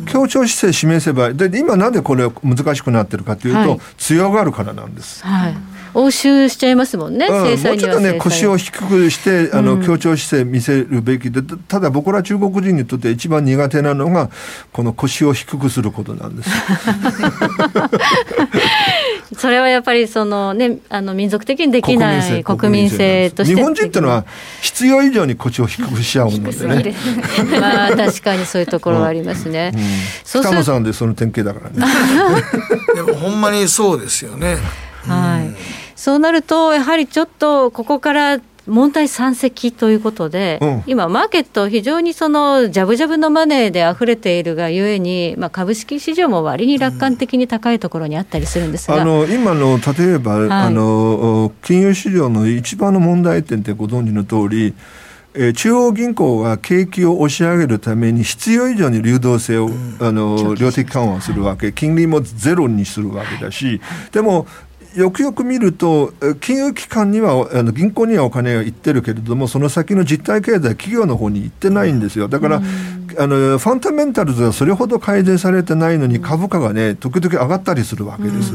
[0.06, 5.22] 協調姿勢示せばで今なんでこれ難しくなってるかというと、はい強がるからなんです。
[5.24, 5.56] はい。
[5.94, 7.26] 応酬しちゃいますもんね。
[7.26, 14.30] うん制裁にはもうちょっとね腰を低くしてあの、協調姿勢見せるべきでただ僕ら中国人にとって一番苦手なのが
[14.72, 16.50] この腰を低くすることなんです。
[19.36, 24.24] それはやっぱりそのねあの民族的にできない国民性として日本人っていうのは
[24.60, 26.94] 必要以上に腰を低くしちゃうのでね。
[27.60, 29.72] まあ確かにそういうところはありますね。
[30.24, 31.92] そうする北野さんでその典型だからね。
[32.94, 34.58] でもほんまにそうですよね。
[35.06, 35.79] はい。
[36.00, 40.84] そうなるとやはりちょっとここから問題山積ということで、うん。
[40.86, 50.50] 今、マーケット、非常にそのジャブジャブのマネーで溢れているがゆえに、まあ、株式市場も割に楽観的に高いところにあったりするんですが、あの今の例えば、はい。
[50.50, 54.74] あの金融市場の一番の問題点ってご存知の通り、
[55.34, 59.68] えー中央銀行は景気を押し上げるために必要以上に流動性を、
[60.00, 63.82] あの量的緩和するわけ、金利もゼロにするわけだし、
[64.12, 64.46] でも
[64.94, 72.28] よくよく見ると、えー金融機関には、あの銀行にはお金が行ってるけれども、その先の実体経済、企業の方に行ってないんですよ。
[72.28, 72.60] だから、あ
[73.26, 78.52] のファンダメンタルズがそれほど改善されてないのに株価がね時々上がったりするわけです、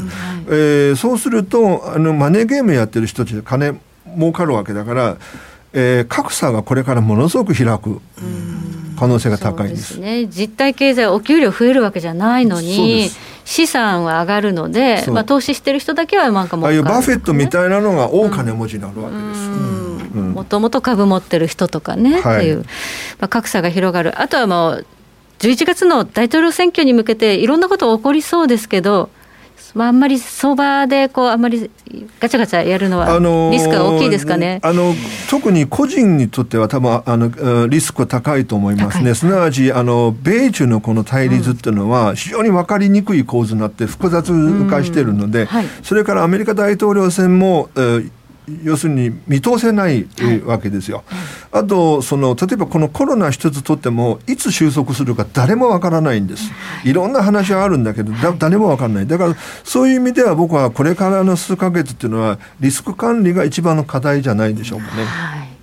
[0.48, 3.80] えーそうするとあのマネーゲームやってる人たちは金
[4.18, 5.18] 儲かるわけだから、
[5.74, 8.00] えー格差がこれからものすごく開く
[8.98, 9.96] 可能性が高いんです。
[9.96, 22.38] そうね、実体経済、お給料増えるわけじゃないのにです、資産は上がるので、まあ、投資してる人だけはなんかもああいうバフェットみたいなのが大金持ちになるわけです、もともと株持ってる人とかね、はい。
[22.38, 22.66] っていう、ま
[23.22, 24.86] あ、格差が広がる、あとはもう、
[25.40, 29.10] 11月の大統領選挙に向けて、いろんなこと起こりそうですけど、
[29.76, 31.70] まあ、あんまり相場でこうあんまり
[32.20, 34.60] ガチャガチャやるのはあのーリスクが大きいですかね。
[34.64, 34.94] あの
[35.30, 39.14] 特に個人にとっては多分あのうんリスクは高いと思いますね。
[39.14, 44.32] すなわちあの米中のこの対立っていうのは非常に分かりにくい構図になって複雑
[44.70, 48.12] 化しているので、はいそれからアメリカ大統領選も、えー
[48.64, 51.04] 要するに見通せない、えーわけですよ。
[51.52, 56.52] あとその例えばこのコロナ一つとってもいつ収束するか誰もわからないんです。
[56.84, 56.94] い。
[56.94, 59.08] ろんな話はあるんだけどだ誰もわからない。
[59.08, 65.04] だからそういう意味では僕はこれからの数ヶ月っていうのはリスク管理が一番の課題じゃないでしょうかね。
[65.06, 65.56] はい。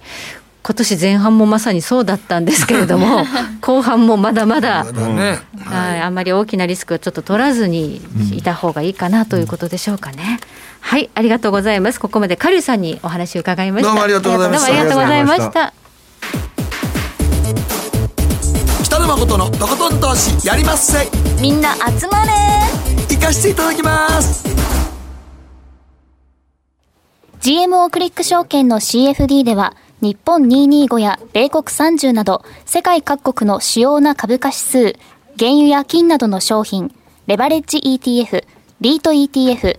[0.65, 3.25] 今年前半もまさにそうだったんですけれども
[3.61, 8.01] 後半もまだまだ、ね、はい、あんまり大きなリスクをちょっと取らずに
[8.33, 10.39] いた方がいいかなということでしょうかね。
[10.83, 11.99] はい、ありがとうございます。
[11.99, 13.89] ここまでカリュさんにお話を伺いました。
[13.89, 15.83] どうもありがとうございましたどうもありがとうございました。
[18.85, 21.09] 北野誠のとことん投資やりまっせ
[21.41, 22.33] みんな集まれ
[23.09, 24.47] 行かしていただきます
[27.41, 34.83] GMO クリック証券の CFD では日本225や米国30など世界各国の主要な株価指数、
[35.39, 36.95] 原油や金などの商品、
[37.27, 38.45] レバレッジ ETF、
[38.81, 39.79] リート ETF、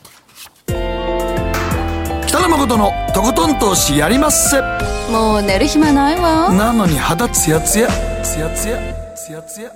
[2.31, 4.61] 北野誠のとことん投資やりまっせ。
[5.11, 6.49] もう寝る暇ないわ。
[6.53, 7.89] なのに肌ツヤツヤ。
[8.23, 8.77] ツヤツヤ。
[9.17, 9.71] ツヤツヤ。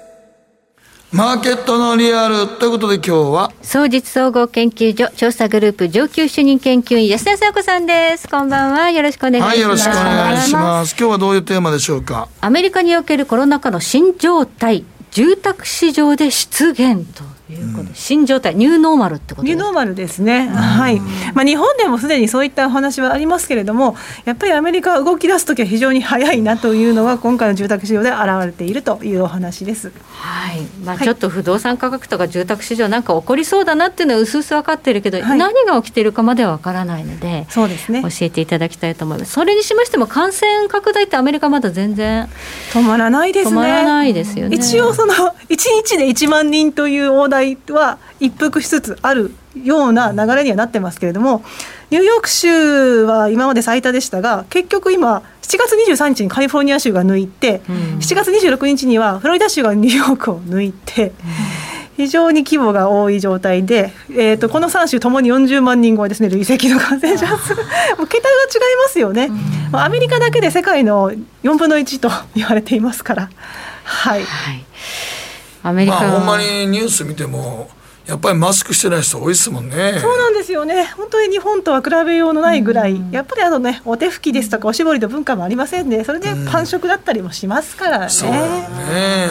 [1.11, 3.51] マーケットのリアルということで今日は。
[3.61, 8.29] 総実総合研究所調査グループ上級主任研究員安田紗子さんです。
[8.29, 8.89] こんばんは。
[8.89, 9.49] よろしくお願いします。
[9.49, 10.95] はいよろしくお願いします。
[10.97, 12.29] 今日はどういうテーマでしょうか？
[12.39, 20.99] アメリカにおけるコロナ禍の新状態、住宅市場で出現ということで、新状態、ニューノーマルってことですニューノーマルですね、はい。
[21.33, 29.91] まあ、日本でもすでにそういったお話はありますけれども、やっぱりアメリカは動き出すときは非常に早いなというのが、今回の住宅市場で現れているというお話です。
[30.11, 30.61] はい。
[30.83, 31.05] まあ、はい。
[31.05, 35.37] ちょっと不動産価格とか住宅市場なんか起こりそうだなっていうのはうすうす分かってるけど、はい。
[35.37, 38.01] 何が起きてるかまでは分からないのでそうですね。
[38.01, 39.31] 教えていただきたいと思います。
[39.31, 42.27] それにしましても感染拡大ってアメリカまだ全然
[42.71, 43.51] 止まらないですね。
[43.51, 44.55] 止まらないですよね。
[44.55, 49.31] 一応その1日で1万人という大台は一服しつつある
[49.63, 51.43] ような流れにはなってますけれども
[51.91, 61.11] ニューヨーク州は今まで最多でしたが結局今7月23日にカリフォルニア州が抜いて、7月26日にはフロリダ州がニューヨークを抜いて、
[61.97, 67.53] 非常に規模が多い状態で、えー、とこの3州ともに40万人超えですね、累積の感染者数、
[67.95, 69.29] もう桁が違いますよね、
[69.71, 71.11] まあアメリカだけで世界の
[71.43, 73.29] 4分の1と言われていますから。
[73.83, 74.65] はい、はい
[75.67, 77.67] アメリカまあほんまはにニュース見ても
[78.05, 79.97] やっぱりマスクしてない人多いですもんね。
[79.99, 88.09] そうなんですよね、本当に日本とは比べようのないぐらい、やっぱりあの、ね、お手拭きですとか、おしぼりの文化もありませんね、それでパン食だったりもしますからね。
[88.09, 88.37] そうね、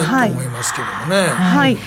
[0.01, 1.77] はいと思いますけどもね、はい。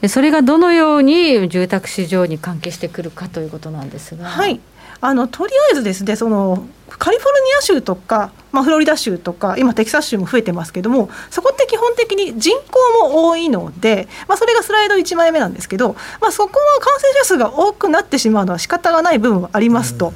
[0.00, 4.26] でそれがどのように住宅市場に関係してくるかということなんですが。
[4.26, 4.60] はい、
[5.00, 6.66] あのとりあえずですねその
[6.98, 20.12] カリフォルニア州とか、まあ、フロリダ州とか今テキサス州も増えてますけどもそこって基本的に人口も多いので、まあ、それがスライド1枚目なんですけど、まあ、そこは感染者数が多くなってしまうのは仕方がない部分はありますと。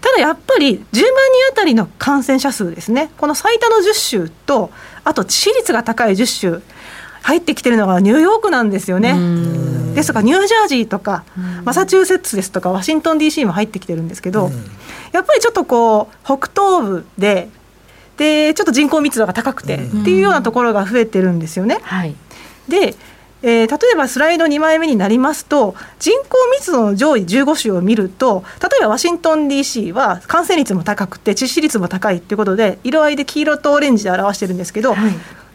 [0.00, 1.02] ただやっぱり10万人
[1.52, 4.70] あたりの感染者数ですねこの最多の10州と
[5.04, 6.62] あと致死率が高い10州
[7.22, 9.14] 入ってきてるのがニューヨークなんですよね。
[9.94, 11.24] ですとかニュージャージーとか
[11.64, 14.50] マサチューセッツですとかワシントン DC も入ってきてるんですけど、
[15.12, 17.48] やっぱりちょっとこう北東部で
[18.16, 21.78] でちょっと人口密度が高くてっていうようなところが増えてるんですよね。
[21.82, 22.14] はい。
[22.68, 22.94] で、
[23.42, 34.94] えー例えばスライド2枚目になりますと人口密度の上位15州を見ると例えばワシントン DC は感染率も高くて致死率も高いっていうことで色合いで黄色とオレンジで表してるんですけど、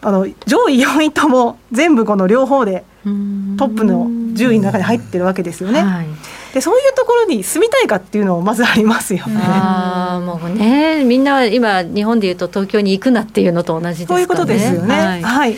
[0.06, 5.82] あの上位4位とも全部この両方でトップの10位の中に入ってるわけですよね。
[5.82, 6.08] はい
[6.54, 9.42] でそういうところに住みたいかっていうのもまずありますよね。
[9.44, 14.16] ああもうねみんな今日本でいうと東京に行くなっていうのと同じですかね。
[14.16, 15.22] そういうことですよね。
[15.22, 15.58] ははいい。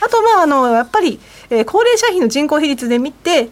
[0.00, 1.20] あとまああのやっぱり、
[1.50, 3.50] えー高齢者比の人口比率で見て。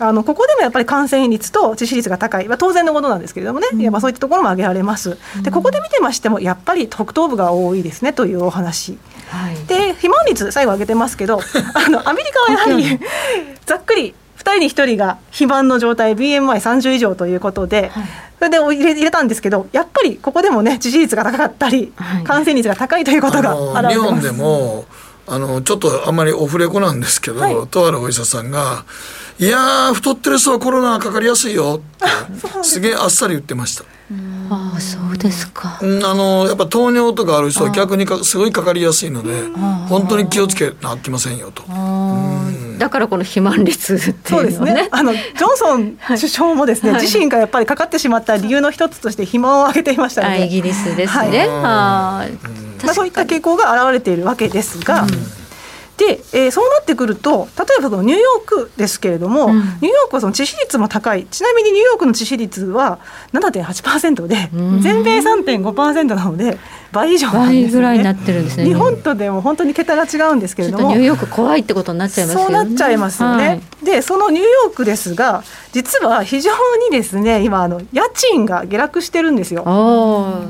[0.00, 5.16] あのここでもやっぱり感染率と致死率が高い、まあ、当然のことなんですけれどもね、いやまあそういったところも挙げられます。
[5.42, 8.98] でここで見てましてもやっぱり北東部が多いですねというお話。
[9.34, 9.56] はい。
[9.66, 11.40] で肥満率最後挙げてますけど
[11.74, 13.00] あのアメリカはやはり
[13.66, 17.90] ざっくり人に1人が肥満の状態 BMI30 以上ということで、
[18.38, 21.92] それで入れ入れたんですけどやっぱりここでもね致死率が高かったり、
[22.24, 23.94] 感染率が高いということがれてます。
[23.94, 24.84] 日本でも
[25.26, 28.84] あのちょっとあんまりオフレコなんですけど、とあるお医者さんが
[29.38, 32.06] 「いやー太ってる人はコロナかかりやすいよ」って
[32.62, 33.84] すげえあっさり言ってました。
[34.50, 35.78] ああそうですか。
[35.80, 39.48] うんあのやっぱ糖尿とかある人は逆にかすごいかかりやすいので
[39.88, 41.62] 本当に気をつけなあきませんよと。
[42.78, 44.74] だからこの肥満率ってそうですね。
[44.74, 44.88] ね。
[44.92, 47.02] あのジョンソン首相もですね、はい。
[47.02, 51.30] 自身がやっぱりかかってしまった理由の一つとして肥満を挙げていましたので、あイギリスですはい。
[51.30, 51.38] ね。
[51.38, 52.20] はいま
[52.90, 55.06] あ、そういった傾向が現れているわけですが、
[55.96, 61.26] で、えーそうなってくると例えばそのニューヨークですけれども、ニューヨークはその致死率も高い。
[61.26, 62.98] ちなみにニューヨークの致死率は
[63.32, 64.50] 7.8%で、
[64.82, 66.58] 全米3.5%なので
[66.92, 68.64] 倍以上なんですよ、ね、倍ぐらいになってるんですね。
[68.64, 72.44] 日本とでも本当に桁が違うんですけれちょっとどもニューヨーク怖いってことになっちゃいますよね。
[72.44, 73.48] そうなっちゃいますよね。
[73.48, 73.60] はい。
[73.84, 76.52] でそのニューヨークですが実は非常
[76.90, 79.64] にですね今あの家賃が下落してるんですよ。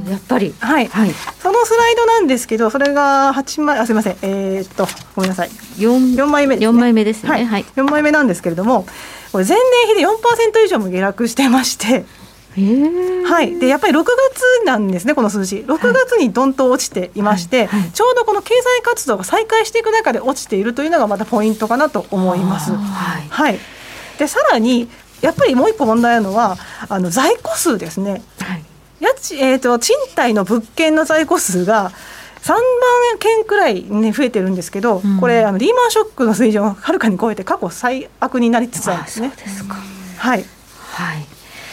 [0.08, 0.54] やっぱり。
[0.60, 4.16] はい、そのスライドなんですけどそれが8枚あすみません。
[4.22, 4.86] えーっと
[5.16, 7.30] ごめんなさい 4, 4枚目です、ね、四枚目ですね。
[7.30, 7.64] はい、はい。
[7.76, 8.86] 4枚目なんですけれども
[9.32, 9.56] これ前
[9.86, 12.04] 年比で4%以上も下落してまして。
[12.56, 22.72] はい、でやっぱり6月なんですね、この数字、6月にどんと落ちていまして、ちょうどこの経済活動が再開していく中で落ちているというのがまたポイントかなと思います。
[22.72, 23.58] はい。
[24.18, 24.88] でさらに
[25.20, 26.56] やっぱりもう一個問題なのは
[26.88, 28.22] あの在庫数ですね、
[29.00, 31.90] 家賃えー、と賃貸の物件の在庫数が
[32.44, 32.58] 3万
[33.18, 39.32] 件くらい、ね、増えてるんですけど、これあのリーマンショックの水準をはるかに超えて過去最悪になりつつあるんですね。
[40.18, 40.44] はい、
[40.92, 41.26] はい。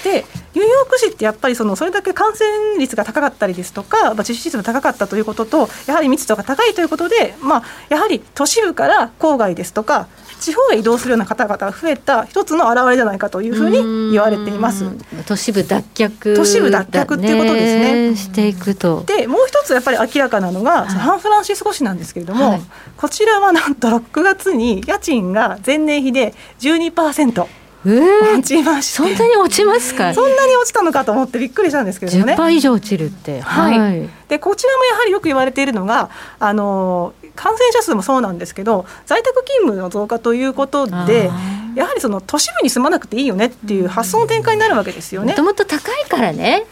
[0.06, 10.08] でニューヨーク市ってやっぱりそのそれだけ感染率が高かったりですとか、まあ、致死率が高かったということとやはり密度が高いということで、まあ、やはり都市部から郊外ですとか
[10.42, 14.86] 地方へ移動するような方々が増えた一つの表れじゃないかというふうに言われています。
[15.28, 19.04] 都市部脱却都市部脱却っていうことですねしていくと。
[19.06, 22.60] でもう一つやっぱり明らかなのが、サンフランシスコ市なんですけれども、
[22.98, 27.61] こちらはなんと6月に家賃が前年比で12%。
[27.86, 28.98] えー、落ちまして。
[28.98, 30.14] そんなに落ちますか？
[30.14, 33.42] そんなに落ちたのかと思ってびっくりしたんですけれどもね10%以上落ちるって。
[33.42, 34.10] はい、はい。
[34.28, 36.10] でこちらもやはりよく言われているのが
[36.40, 41.30] あの感染者数もそうなんですけど在宅勤務の増加ということで
[41.76, 45.32] やはりその都市部に住まなくていいよねっていう発想の転換になるわけですよね。
[45.32, 46.66] もともと高いからね。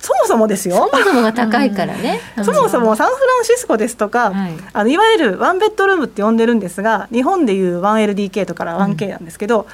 [0.00, 0.76] そもそもですよ。
[0.76, 2.20] そもそもが高いからね。
[2.44, 4.52] そもそもサンフランシスコですとか、はい。
[4.72, 9.66] あのいわゆるワンベッドルームって呼んでるんですが日本でいう 1LDK とか 1K なんですけど、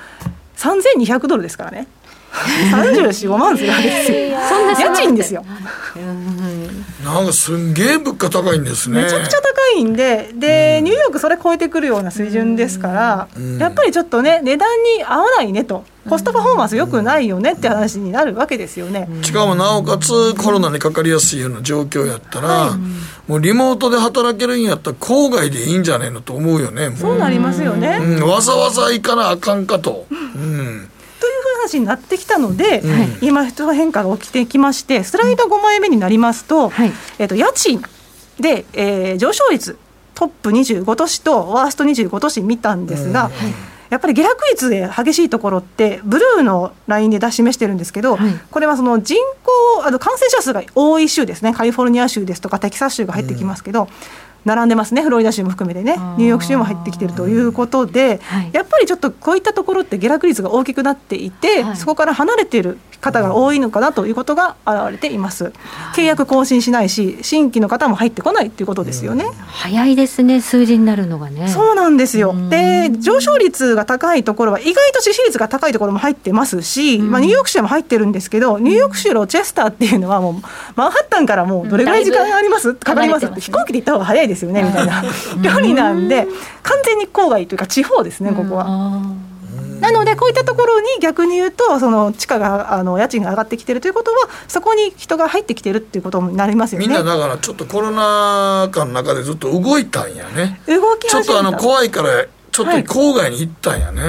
[0.64, 1.86] 3200ドルですからね。
[2.35, 5.45] 34、5万するわけですよそんな家賃ですよ。
[7.05, 9.03] なんかすんげえ物価高いんですね。
[9.03, 13.28] めちゃくちゃ高いんでで、ニューヨークそれ超えてくるような水準ですから、
[13.59, 15.85] やっぱりちょっとね値段に合わないねと。
[16.09, 19.09] コストパフォーマンス良くないよねって話になるわけですよね。
[19.22, 22.76] しかもなおかつコロナにかかりやすいような状況やったら、
[23.26, 26.91] もうリモートで働けるんやったら郊外でいいんじゃねえのと思うよね。
[26.91, 28.01] もそうなりますよね。
[28.03, 30.07] うん、わざわざ行かなあかんかと。
[30.11, 30.91] うん
[31.25, 33.18] という話になってきたので、うん。
[33.27, 36.70] 今人の変化が起きてきましてスライド5枚目になりますと,、
[37.18, 37.83] えっと家賃
[38.39, 39.79] で、えー上昇率
[40.14, 43.31] トップ25都市とワースト25都市見たんですが、
[43.91, 48.18] やっぱり下落率で激しいところってブルーのラインで出し示してるんですけど、
[48.51, 51.53] これはその人口あの感染者数が多い州ですね。
[51.55, 53.89] カリフォルニア州ですとかテキサス州が入ってきますけど、
[54.45, 55.97] 並んでますねフロリダ州も含めてね。
[56.18, 58.20] ニューヨーク州も入ってきてるということで、
[58.53, 65.53] やっぱりちょっとこういったところって下落率が大きくなっていて、そこから離れている方が多いのかなということが現れています。
[65.95, 71.49] 契約更新しないし新規の方も入ってこないっていうことですよね、早いですね数字になるのがね。
[71.49, 72.34] そうなんですよ。
[72.51, 80.34] で、上昇率が高いところは、意外と致死率が高いところも入ってますし、まあ、ニューヨーク州も入ってるんですけど、ニューヨーク州ロチェスターっていうのは、もう、
[80.74, 83.26] マンハッタンからもう、どれぐらい時間があります、かかります？
[83.26, 85.03] って、飛行機で行った方が早いですよね、みたいな
[85.43, 86.26] 距離なんで、
[86.62, 89.01] 完全に郊外というか、地方ですね、ここは。
[89.80, 94.16] なのでこういったところに逆に言うとその地価があの家賃が上がってきてるということは
[94.49, 96.87] そこに人が入ってきてるっていうことになりますよね。
[96.87, 100.61] みんなだからちょっとコロナ禍の中でずっと動いたんやね。
[100.66, 104.01] 動きちょっとあの怖いからちょっとはい郊外に行ったんやね。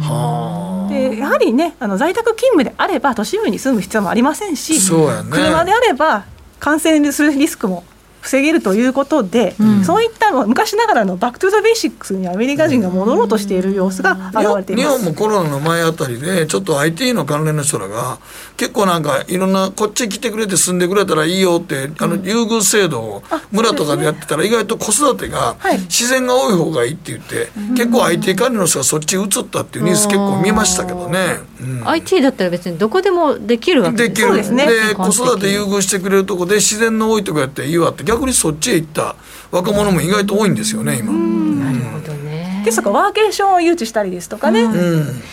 [0.00, 6.24] はでやはりねあの在宅勤務であれば都市部に住む必要もありませんし、そうやね車であれば
[6.58, 7.84] 感染するリスクも
[8.22, 14.98] 防げるということで、うん、そういった昔ながらのバック・トゥ・ザ・ベーシックスにアメリカ人が戻ろうとしている様子が現れています。
[14.98, 18.18] 日本もコロナの前あたりでちょっと IT の関連の人らが
[18.56, 25.56] 結構なんかいろんなこっち来てくれて住んでくれたらいいよってあの優遇制度を村とかでやってたら意外と子育てが
[25.88, 34.34] 自然が多い方がいいって言って、結構 IT 関連の人がそっち移ったっていうニュース結構見ましたけどね、うん、IT だったら別にどこでもできるわけできる。
[34.34, 39.16] ですねで子育て優遇してくれるとこで自然の多いとこやっていいわって逆にそっちへ行った。
[39.50, 41.12] 若者も意外と多いんですよね今。
[41.12, 42.62] なるほどね。
[42.64, 44.66] ですとかワーケーションを誘致したりですとかね、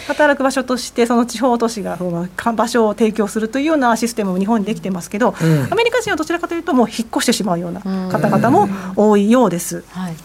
[0.07, 5.35] 働く場所としてその地方都市がその場所を提供するというようなシステムも日本にできてますけど、
[5.69, 9.83] アメリカ人はどちらかというともう引っ越してしまうような方々も多いようです。
[9.89, 10.15] はい。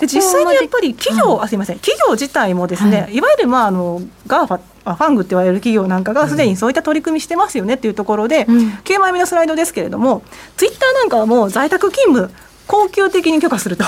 [0.00, 1.78] で実際にやっぱり企業、あすみません。
[1.78, 10.22] 企業自体もですね、い、わゆるまああのGAFA FANG って言われる企業なんかがすでにそういった取り組みしてますよねっていうところで、うん、9枚目のスライドですけれども
[10.56, 12.34] ツイッターなんかはもう在宅勤務
[12.66, 13.84] 恒久的に許可すると、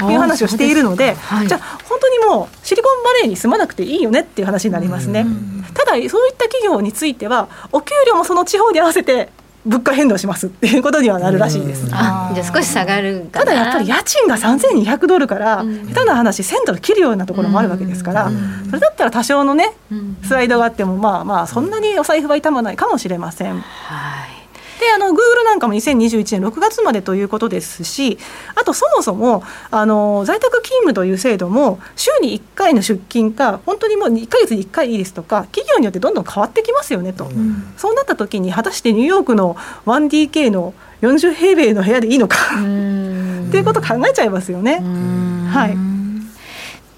[0.00, 5.26] うん、いう話をしているので、はい、じゃあ本当にもうシリコンバレーに住まなくていいよねっていう話になりますね。
[5.74, 9.30] ただそういった企業についてはお給料もその地方に合わせて
[9.66, 11.88] 物価変動しますっていうことにはなるらしいです。
[11.92, 18.30] あじゃ少し下がるただやっぱり家賃が3200ドルから、下手な話1000ドル切るようなところもあるわけですから、
[18.66, 19.74] それだったら多少のね
[20.22, 23.60] スライドがあってもまあまあそんなにお財布は痛まないかもしれません。
[23.60, 24.35] はい
[24.80, 28.18] であの Google なんかも2021年6月までということですし
[28.54, 39.54] あとそもそもあの在宅勤務という制度も週に1回の出勤か本当にもう1か月に1回いいですとか企業によってどんどん変わってきますよねと、うん、そうなった時に果たしてニューヨークの
[39.86, 42.36] 1DK の40平米の部屋でいいのか。
[42.56, 44.80] っていうことを考えちゃいますよね。
[45.52, 46.05] はい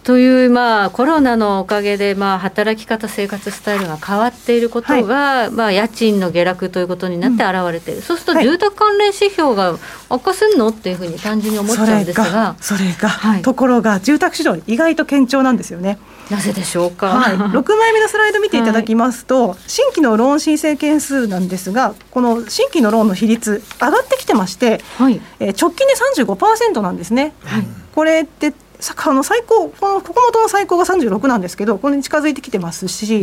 [0.09, 9.76] というまあコロナのおかげでまあ働き方生活スタイルが変わっていることが、はい、まあ家賃の下落ということになって現れている、うん、そうすると住宅関連指標が
[10.09, 15.98] 悪化するのっていうふうに単純に思っちゃうんですがそれが、はい、ところが住宅市場意外と堅調なんですよね。
[16.30, 25.94] なぜでしょうか、はい、 6枚目のスライド見ていただきますと、はい、新規のローン申請件数なんですがこの新規のローンの比率上がってきてまして、はい、えー、直近で
[26.24, 27.34] 35%なんですね。
[27.44, 33.22] はい、これってあの最高このここ元の最高が36なんですけどこれに近づいてきてますし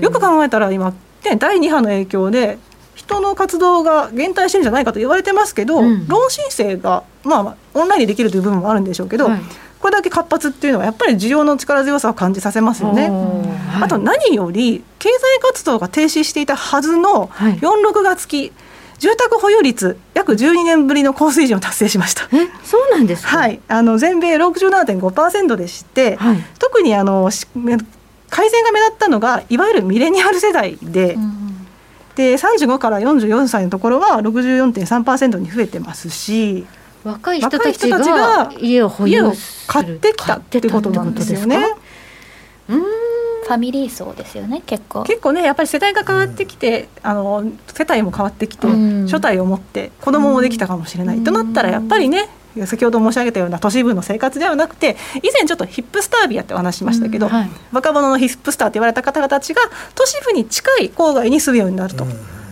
[0.00, 0.90] よく考えたら今、
[1.24, 2.58] ね、第2波の影響で
[2.96, 9.40] 人の活動が減退してるんじゃないかと言われてますけど、うん、ローン申請が、まあ、オンラインでできるという部分もあるんでしょうけど、はい、
[9.78, 13.08] これだけ活発っていうのはやっぱり需要の力強さを感じさせますよね。
[13.08, 18.52] はい、あと何より経済活動が停止していたはずの4、6月期
[18.98, 22.24] 住宅保有率約12年ぶりの高水準を達成しました。
[22.32, 27.30] えそうなんですはい、あの全米67.5%でして、はい、特にあの
[28.30, 31.14] 改善が目立ったのがいわゆるミレニアル世代で。
[31.14, 31.48] うん
[32.18, 36.66] で35から44歳のところは64.3%に増えてますし
[37.04, 39.32] 若い人たちが家を保有
[39.68, 41.58] 買ってきたってことなんですよね。
[42.68, 42.82] うん
[43.48, 45.04] ファミリー層ですよね結構。
[45.04, 52.28] 結構ねやっぱり世代が変わってきて、あの世帯も変わってきて、初代を持って子供もできたかもしれない、となったらやっぱりね
[52.66, 59.62] 先ほど申し上げたような都市部の生活ではなくて以前ちょっとヒップスタービアってお話しましたけど、はい、若者のヒップスターって言われた方々たちが
[59.94, 62.06] 都市部に近い郊外に住むようになると。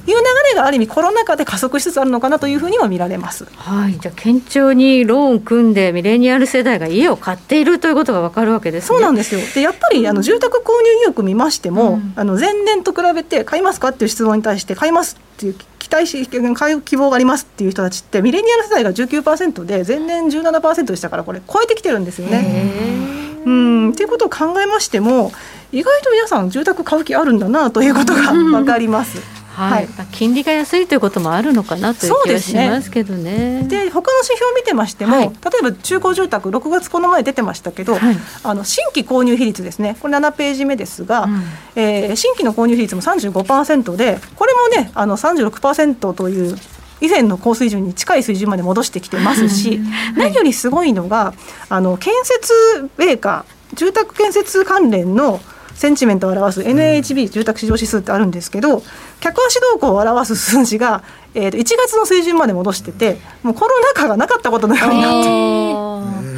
[0.07, 3.47] いう流れがある意味コロナ禍で加速しつつあるのかなというふうには見られます。
[3.57, 9.41] はい、じゃあ堅調にローン組んでミレニアル世代が家を買っているということがわかるわけです、ね、そうなんですよ。
[9.55, 23.07] でやっぱりあの住宅購入意欲見ましても、うん、あの前年と比べて買いますかっていう質問に対して買いますっていう期待し買う希望がありますっていう人たちってミレニアル世代が19%で前年17%でしたからこれ超えてきてるんですよね。
[23.45, 25.31] うんっていうことを考えましても
[25.71, 29.36] 意外と皆さん住宅買う気あるんだなということが分かります。
[29.57, 33.65] はい、金利が安いということもあるのかなという気がしますけどね。
[33.67, 39.97] で、ね、他の指標を見てましても、はい、例えば中古住宅6月この前出てましたけど、はい、あの新規購入比率ですね。
[40.01, 41.43] これ7ページ目ですが、うん、
[41.75, 46.57] えー、新規の購入比率も35%でこれもねあの36%という
[47.01, 49.81] 以前の高水準に近い水準まで戻してきてますし、
[50.17, 51.33] 何よりすごいのが
[51.69, 55.41] あの建設メーカー住宅建設関連の
[55.77, 58.83] センチメントを表す NHB 住宅市場指数ってあるんですけど
[59.21, 61.05] 客足動向を表す数字が、
[61.35, 66.37] えー、と1月の水準まで戻しててもうコロナ禍がなかったことのようになって。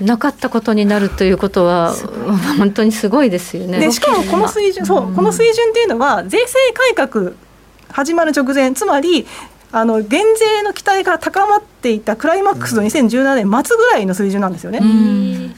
[0.00, 1.92] なかったことになるということは
[2.56, 3.80] 本当にすごいですよね。
[3.80, 7.32] でしかもこの水準そうこの水準っていうのは税制改革
[7.92, 9.26] 始まる直前つまり
[9.72, 14.80] あの減税の期待が高まっていたクライマックスの2017年末ぐらいの水準なんですよね。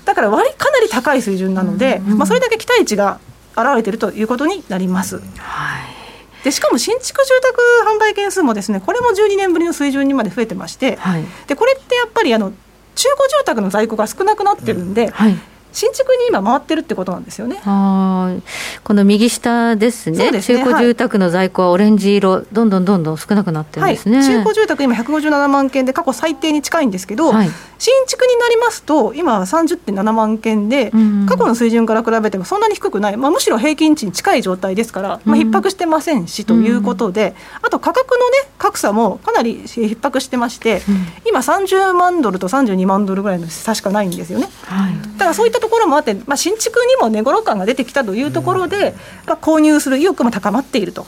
[0.05, 3.21] だから割かなり高い水準なので、まあ、それだけ期待値が
[3.57, 5.17] 現れているということになります。
[5.17, 6.45] はい。
[6.45, 7.63] でしかも新築住宅
[7.97, 11.25] 販売件数もですねこれも12年ぶりの水準にまで増えてまして、はい。
[11.47, 12.53] でこれってやっぱりあの
[12.95, 15.37] 中古住宅の在庫が少なくなってるんで、はい
[15.73, 17.57] 新築に今回ってるってことなんですよね。
[17.57, 18.43] はい。
[18.85, 20.41] この右下ですね。
[20.41, 20.59] すね。
[20.59, 27.51] 中古住宅の在庫はオレンジ色、どんどんどんどん少なくなってるんですね、はい、中古住宅今157万件で過去最低に近いんですけど、はい。
[27.79, 31.27] 新築になりますと今は30.7万件で、うん。
[31.27, 40.83] 過去の水準から比べてもそんなに低くない、まあ、むしろ平均値に近い状態ですから、まあ、うん逼迫してませんしということで、あと価格の、ね、格差もかなり逼迫してまして、
[41.29, 44.49] 今30万ドルと32万ドルぐらいの差しかないんですよね。
[44.65, 44.95] はい。
[45.19, 48.95] だからそういったところもあって、まあ、新築にも値頃感が出てきたというところで、
[49.27, 51.07] まあ、購入する意欲も高まっていると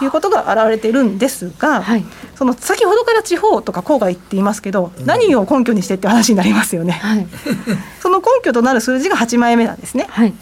[0.00, 2.04] いうことが現れているんですが、はい。
[2.36, 6.92] その先ほどから地方とか郊外って言いますけど、何を根拠にしてって話になりますよね。
[6.92, 7.26] はい。
[8.00, 10.06] その根拠となる数字が8枚目なんですね。
[10.08, 10.32] はい。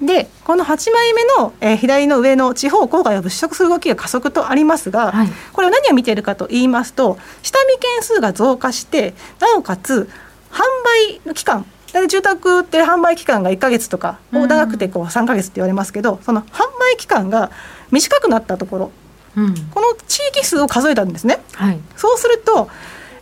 [0.00, 5.28] でこの8枚目の、えー左の上の地方郊外を物色する動きが加速とありますが、はい。
[5.52, 10.08] これは何を見ているかと言いますと下見件数が増加してなおかつ
[10.50, 10.62] 販
[11.10, 14.48] 売の期間大体住宅って販売期間が1か月とか、うん。
[14.48, 17.50] 長くてこう3か月って言われますけどその販売期間が
[17.90, 18.90] 短くなったところ
[19.36, 19.54] うん。
[19.70, 21.40] この地域数を数えたんですね。
[21.54, 21.78] はい。
[21.96, 22.68] そうすると、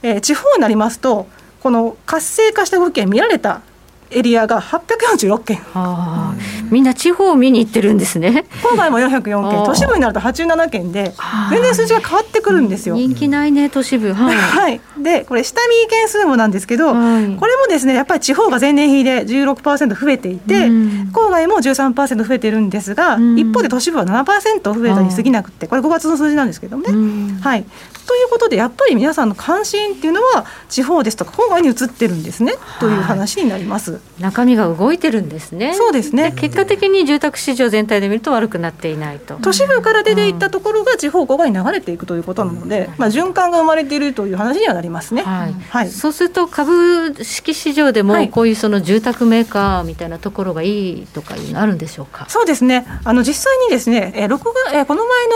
[0.02, 1.26] えー地方になりますと
[1.62, 3.62] この活性化した動きが見られた
[4.10, 5.58] エリアが846件。
[5.74, 6.34] あ。
[6.36, 8.44] ーみんな地方を見に行ってるんですね。
[8.62, 9.56] 郊外も404あー。
[9.56, 11.12] 件都市部になると87件で
[11.50, 12.94] 全然数字が変わってくるんですよ。
[12.94, 14.12] 人気ないね都市部。
[14.12, 17.36] はい、 はい、でこれ下見件数もなんですけど、はい。
[17.36, 21.10] これもですねやっぱり地方が前年比で16%増えていて、うん。
[21.12, 23.38] 郊外も13%増えてるんですが、うん。
[23.38, 26.92] 一方で都市部は7%増えたに過ぎなくてこれ5月の数字なんですけどもね。
[26.92, 27.38] うん。
[27.40, 27.64] はい、
[28.10, 34.00] ということでやっぱり皆さんの関心っていうのは地方ですとか郊外に移ってるんですね、という話になります。
[34.18, 45.22] 中身が動いてるんですねそうですね結果的に住宅市場全体で見ると悪くなっていないと都市部から出ていったところが地方郊外に流れていくということなので、まあ、循環が生まれているという話にはなりますね。
[45.22, 52.26] はいはいそうすると株式市場ではいもこういうその住宅メーカーみたいなところがいいとかいうのあるんでしょうか？
[52.28, 52.86] そうですね。
[53.04, 55.26] あの実際にですね、えー、6月、えーこの前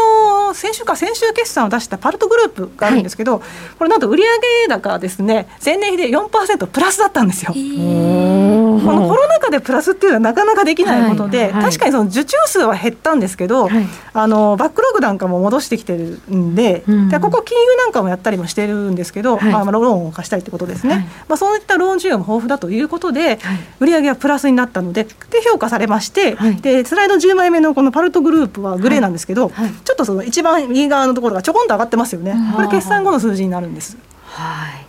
[0.49, 3.43] の先週か先週決算を出したパルトグループがあるんですけど、
[3.79, 4.25] これなんと売上
[4.69, 7.53] 高がですね、前年比で4%プラスだったんですよ。
[7.53, 11.53] このコロナ禍でプラスっていうのはなかなかできないことで、はい。
[11.53, 13.87] はい確かにその受注数は減ったんですけど、はい。
[14.13, 17.09] あのバックログなんかも戻してきてるんで、うん。
[17.09, 19.53] でここ金融なんかもやったりもしてるんですけど、はい。
[19.53, 21.05] まあ、まあローンを貸したりってことですね、はい。
[21.29, 23.39] まあ、そういったローン需要も豊富だということで、はい。
[23.81, 25.11] 売上はプラスになったのでで
[25.51, 26.57] 評価されまして、はい。
[26.57, 29.71] でスライド10枚目のこのパルトグループはグレーなんですけど、はい。
[29.71, 33.97] ちょっとその一番右側のところがちょこんと上がってますよね、これ決算後の数字になるんです。
[34.25, 34.85] はい。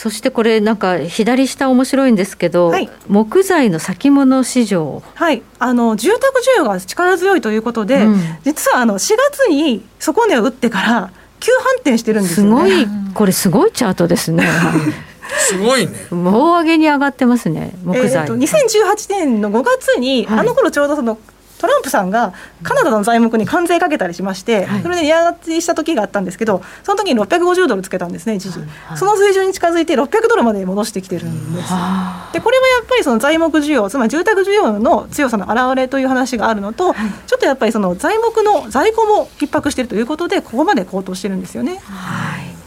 [0.00, 5.02] そしてこれなんか左下面白いんですけど、はい木材の先物市場。
[5.14, 12.70] はい、あの住宅需要が力強いということで、うん実はあの4月に底値を打ってから急反転してるんですよね。
[12.70, 14.48] すごいこれすごいチャートですね。
[15.38, 15.92] すごいね。
[16.10, 18.22] 大上げに上がってますね木材。
[18.22, 21.18] えーと2018年の5月に、はいあの頃ちょうどその
[21.60, 22.32] トランプさんが
[22.62, 24.82] カナダの材木に関税かけたりしまして、はい。
[24.82, 28.98] それで値上がりした時があったんですけどその時に650ドルつけたんですね一時、はい。
[28.98, 32.30] その水準に近づいて600ドルまで戻してきてるんです、あ。
[32.32, 41.72] でこれはやっぱりその材木需要つまり住宅需要の強さの表れという話があるのと、ちょっとやっぱりその材木の在庫も逼迫しているということでここまで高騰してるんですよね。
[41.72, 42.59] ーはい。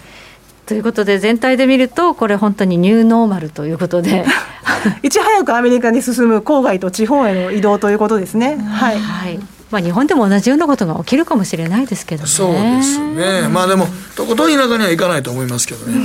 [0.66, 4.26] ということで全体で見るとこれ本当にニューノーマルということで、
[5.04, 8.58] いち早くアメリカに進む郊外と地方への移動ということですね。
[8.58, 9.40] はいはい。
[9.72, 12.30] まあ日本でも同じようなことが起きるかもしれないですけどね。
[12.30, 13.50] そうですね。
[13.50, 15.96] まあでも、とことん田舎には行かないと思いますけどね。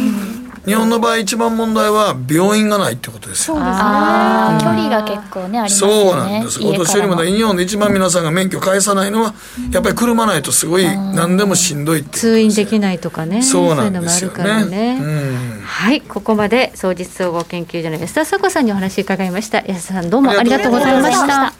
[0.66, 3.56] 日本の場合一番問題は病院がないってことですよ。
[3.58, 6.62] ああ距離が結構ねありますよねそうなんです。
[6.64, 9.34] お年寄りまで日本で一番皆さんが免許返さないのは、
[9.70, 13.42] やっぱり車ないとすごい何でもしんどい通院できないとかね。
[13.42, 14.96] そうなんいうのもあるですよからね。
[14.96, 15.00] ね。
[15.00, 15.62] うん。
[15.64, 19.58] はい、ここまで総実総合研究所の安田佐子さんにお話伺いました。
[19.66, 21.54] 安田さんどうもありがとうございましたし。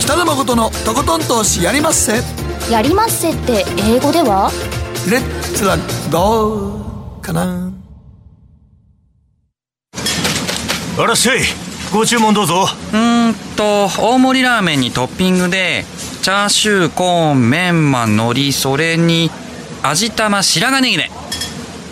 [0.00, 2.20] 北野誠のとことん投資やりまっせ。
[2.70, 4.50] やりますせって英語では？
[5.08, 5.76] レッツラ
[6.10, 7.72] ゴーかな。
[10.98, 11.40] あらっしゃい
[11.92, 15.84] ご注文どうぞうーんと大盛りラーメンにトッピングで
[16.20, 19.30] チャーシューコーンメンマ海苔それに
[19.82, 21.10] 味玉白髪ネギね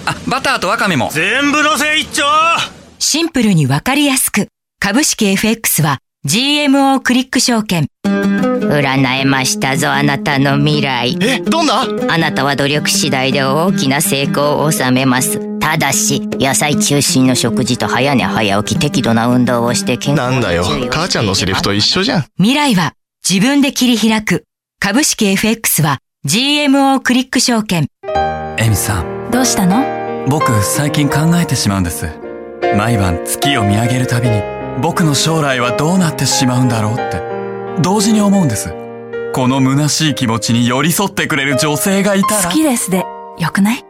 [0.05, 2.25] あバターとワカメも全部のせ一丁
[2.99, 4.49] シンプルにわかりやすく。
[4.81, 7.87] 株式 FX は GMO クリック証券。
[8.69, 11.17] 占えましたぞあなたの未来。
[11.21, 11.83] えどんな？
[12.09, 15.59] あなたは努力次第で大きな成功を収めます。
[15.59, 20.65] ただし野菜中心の食事と早寝早起き適度な運動をして健康なんだよ。
[20.91, 22.25] 母ちゃんのセリフと一緒じゃん。
[22.37, 22.95] 未来は
[23.29, 24.45] 自分で切り開く。
[24.81, 27.87] 株式 FX は GMO クリック証券。
[28.59, 30.27] エミさん、どうしたの？
[30.29, 32.07] 僕最近考えてしまうんです。
[32.77, 34.43] 毎晩月を見上げるたびに
[34.81, 37.28] 僕の将来はどうなってしまうんだろうって
[37.83, 38.75] 同時に思うんです。
[39.35, 42.49] この虚しい気持ちに寄り添ってくれる女性がいたら。
[42.49, 43.05] 好きですで、
[43.39, 43.85] よくない？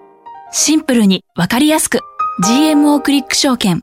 [0.53, 2.01] シンプルにわかりやすく
[2.45, 3.83] GMO クリック証券。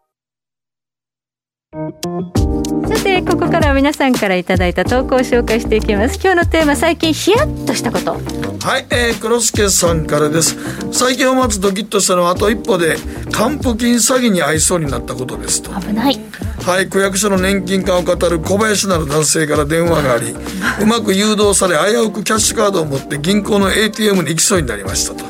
[2.87, 6.19] さてここからは皆さんからいただいた投稿を紹介していきます。
[6.21, 8.11] 今日のテーマ最近ヒヤッとしたこと。
[8.13, 10.55] はい、えー、黒助さんからです。
[10.91, 12.97] 最近を待つドキッとしたのはあと一歩で
[13.31, 15.71] 還付金詐欺に遭いそうになったことですと。
[15.79, 16.19] 危ない。
[16.65, 20.35] はい区役所の年金化を語る小林なる男性から電話があり
[20.81, 25.24] うまく誘導され危うくキャッシュカードを持って銀行の ATM に行きそうになりましたと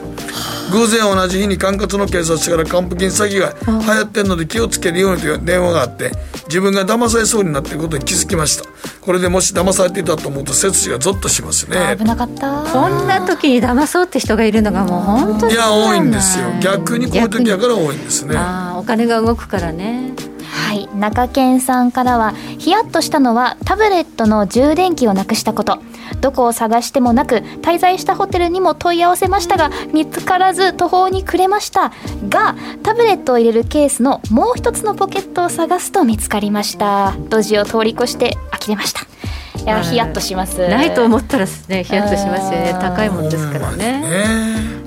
[0.72, 6.12] 偶然同じ日に管轄の警察署から還付金詐欺が流行ってんので気をつけるようにという電話があって
[6.48, 8.66] 自分が騙されそうになっていることに気づきました。
[9.02, 11.96] これでもし騙されていたと思うと背筋がゾッとしますね。
[11.98, 12.64] 危なかった。
[12.64, 16.46] こんな時に騙そうって人がいるのがもう本当にいや多いんですよ。
[16.62, 18.36] 逆にこういう時やから多いんですね。
[18.36, 20.14] ああお金が動くからね
[20.56, 20.88] はい。
[20.98, 25.80] 中堅さんからはヒヤッとしたのはタブレットの充電器をなくしたこと。
[26.22, 31.92] どこを探してもなく滞在したホテルにも問い合わせましたが見つからず途方に暮れました。
[32.30, 37.14] がタブレットを入れるケースのもう一つのポケットを探すと見つかりました。
[37.30, 39.02] 路地を通り越して呆れました。
[39.62, 40.68] いやヒヤッとします。
[40.68, 42.78] ないと思ったらねヒヤッとしますよね。
[42.80, 44.04] 高いもんですからね。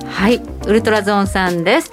[0.06, 1.90] はいウルトラゾーンさんです。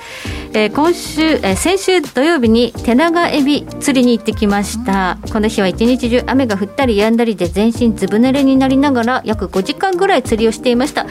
[0.53, 5.17] えー、今週、えー、先週土曜日に手長エビ釣りに行ってきました。
[5.33, 11.05] この日は一日中雨が降ったり止んだりで全身ずぶ濡れになりながら約5時間ぐらい釣りをしていました、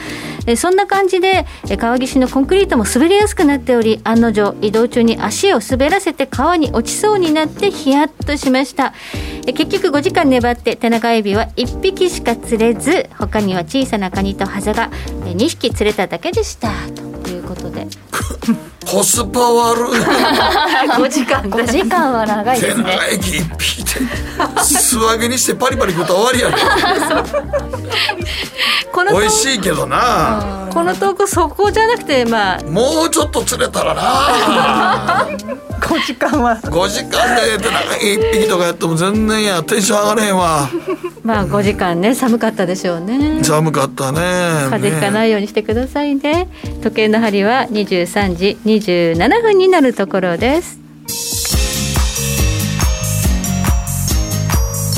[0.47, 8.95] えー、そんな感じで、えー、川岸のコンクリートも滑りやすくなっており案の定移動中に足を滑らせて川に落ちそうになってヒヤッとしました、
[9.47, 14.91] えー、結局5時間粘って手長エビは1匹しか釣れず他には小さなカニとハゼが
[15.25, 16.71] 2匹釣れただけでした。
[16.71, 17.87] とということで。
[18.87, 20.01] コスパ悪い。
[20.97, 21.43] 5時間。
[21.43, 22.85] 5時間は長いですね。
[22.85, 24.01] 手長駅一匹で。
[24.63, 26.57] 素揚げにしてパリパリ食ったら終わりやね
[29.13, 30.69] 美味しいけどな。
[30.73, 32.63] この投稿そこじゃなくてまあ。
[32.63, 35.27] もうちょっと釣れたらな。
[35.81, 36.57] 5時間は。
[36.57, 40.69] 5時間で手長駅一匹とかやっても全然やテンション上がれへんわ。
[41.23, 43.41] まあ5時間ね寒かったでしょうね。
[43.43, 44.21] 寒かったね。
[44.71, 46.49] 風邪ひかないようにしてくださいね。
[46.83, 50.81] 時計の針は23時27分になるところです。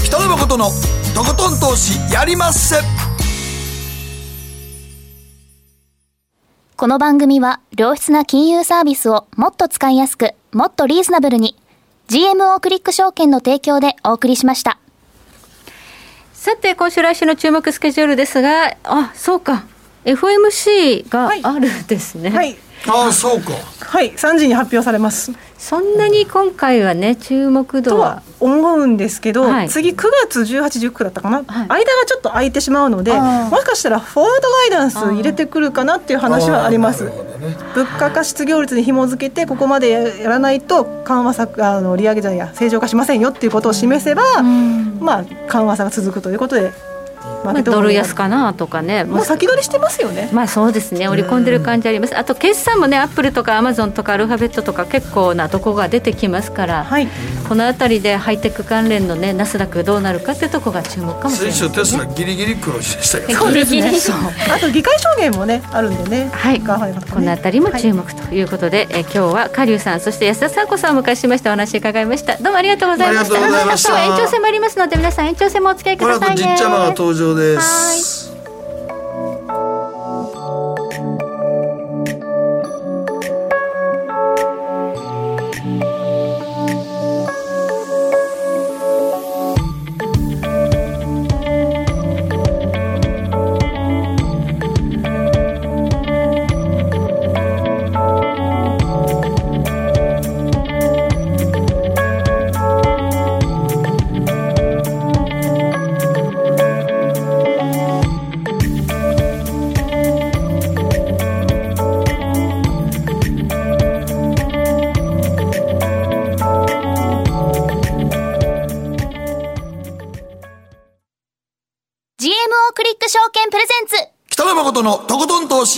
[0.04, 0.70] 北野誠の
[1.14, 2.76] とことん投資やりまっせ。
[6.76, 11.56] この番組は良質な金融サービスをもっと使いやすくもっとリーズナブルに
[12.08, 14.78] GMO クリック証券の提供でお送りしました。
[16.32, 19.64] さて今週来週の注目スケジュールですがあそうか。
[20.04, 22.56] FMC があるですね、はい
[22.88, 23.52] ああそうか。
[23.80, 25.32] はい3時に発表されます。
[25.58, 28.22] そんなに今回はね注目度は？
[28.40, 29.68] 思うんですけど、はい。
[29.68, 29.96] 次9
[30.28, 37.10] 月1819だったかな、間がちょっと空いてしまうのでもしかしたらフォワードガイダンス入れてくるかなっていう話はあります。
[37.74, 44.42] 物価か失業率に紐付けてここまでやらないと緩和策あの利上げじゃないや正常化しませんよっていうことを示せば、
[45.00, 46.72] まあ緩和差が続くということで、
[47.44, 49.04] まあ、ドル安かなとかね。
[49.04, 50.28] もう先取りしてますよね。
[50.32, 51.08] まあそうですね。
[51.08, 52.16] 織り込んでる感じあります。
[52.16, 56.86] あと決算もねアップルとかアマゾンとかアルファベットとか結構なとこが出てきますから、
[57.48, 61.56] この辺りでハイテク関連のねナスダックどうなるかってとこが注目かもしれない。
[61.56, 63.38] 先週テスラギリギリ黒字でしたけど。
[63.40, 63.92] そうですね。
[64.54, 66.30] あと議会証言もねあるんでね。
[66.32, 66.72] はい、こ
[67.20, 72.36] の辺りも注目ということで、え今日はカリュウさんそして安田佐子さんをお迎えしましてお話伺いました。
[72.36, 73.36] どうもありがとうございました。
[73.36, 73.88] ありがとうございました。
[73.90, 76.56] 今日は延長戦もありますので皆さん延長戦もお付き合いくださいね
[77.06, 78.35] 登場です。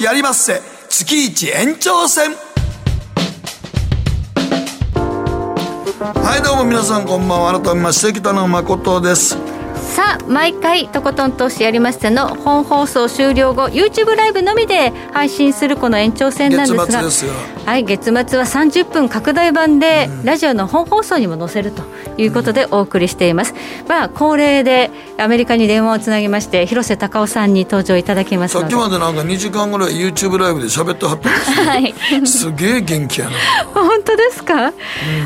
[0.09, 0.63] やりまっせ。
[0.89, 2.31] 月一延長戦。
[6.01, 7.61] はいどうも皆さんこんばんは。
[7.61, 9.37] 改めまして北野誠です。
[9.95, 17.33] さあ毎回とことん投資やりましての本放送終了後 YouTube ライブのみで配信するこの延長戦なんですが月末ですよ。
[17.67, 21.83] はい、月末は30分拡大版で、ラジオの本放送にも載せると
[22.19, 23.55] いうことでお送りしています、
[23.89, 31.95] まあ恒例でアメリカに電話をつなぎまして広瀬隆夫さんに登場いただきますさっきまでなんか2時間ぐらい YouTube ライブで喋ってはったんですよはい。
[32.27, 33.33] すげえ元気やな。
[33.75, 34.73] 本当ですか、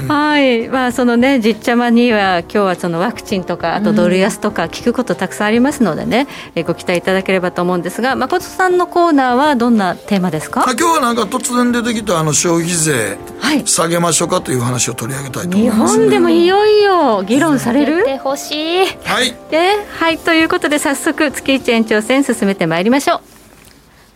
[0.08, 0.68] はい。
[0.68, 10.62] まあそのね実茶間には今日はそのワクチンとかあとドル安とか聞くことたくさんありますのでね、えご期待いただければと思うんですが誠さんのコーナーはどんなテーマですか？
[10.66, 13.18] あ今日はなんか突然出てきたあの消費税
[13.64, 16.81] 下げましょうかという話を取り上げたいと思い日ます、本でもいよいよ
[17.24, 18.86] 議論されるてほしい。
[19.04, 19.34] はい。
[19.50, 23.20] えはいということで早速月一延長戦進めてまいりましょう。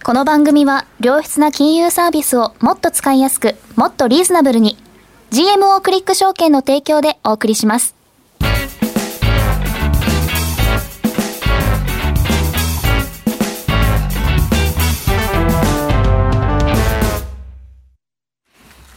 [0.06, 4.76] この番組は良質な金融サービスをもっと使いやすくもっとリーズナブルに
[5.32, 7.95] GMO クリック証券の提供でお送りします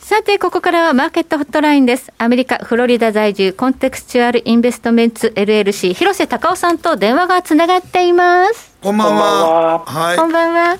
[0.10, 2.12] さて、ここからはマーケットホットラインです。
[2.18, 8.76] アメリカ、フロリダ在住、コンテクスチュアルインベストメンツ LLC、広瀬隆夫さんと電話がつながっています。
[8.82, 9.78] こんばんは。
[9.86, 10.14] は。
[10.16, 10.18] い。
[10.18, 10.78] こんばんは。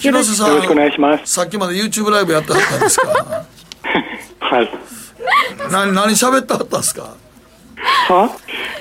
[0.00, 1.32] 広瀬さんよろしくお願いします。
[1.32, 3.08] さっきまで YouTube ライブやってはったんですか？
[4.40, 4.70] はい。
[5.70, 7.14] 何何喋ってはったんですか？
[8.10, 8.30] は？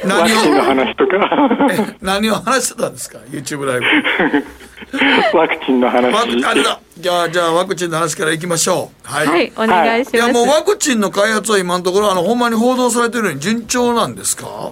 [0.03, 0.23] 何
[0.59, 0.61] を？
[0.61, 4.45] 話とか、え何を話してたんですか？YouTube ライブ
[5.33, 6.15] ワクチンの話。
[6.45, 9.07] あれだじゃあじゃあワクチンの話からいきましょう。
[9.07, 10.17] はい、はいお願いします。
[10.17, 10.19] い。
[10.19, 14.71] やもうワクチンの開発は今のところあのほんまに報道されてるように順調なんですか？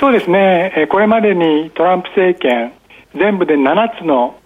[0.00, 2.72] そうですね、えーこれまでにトランプ政権、
[3.18, 4.36] 全部で7つの、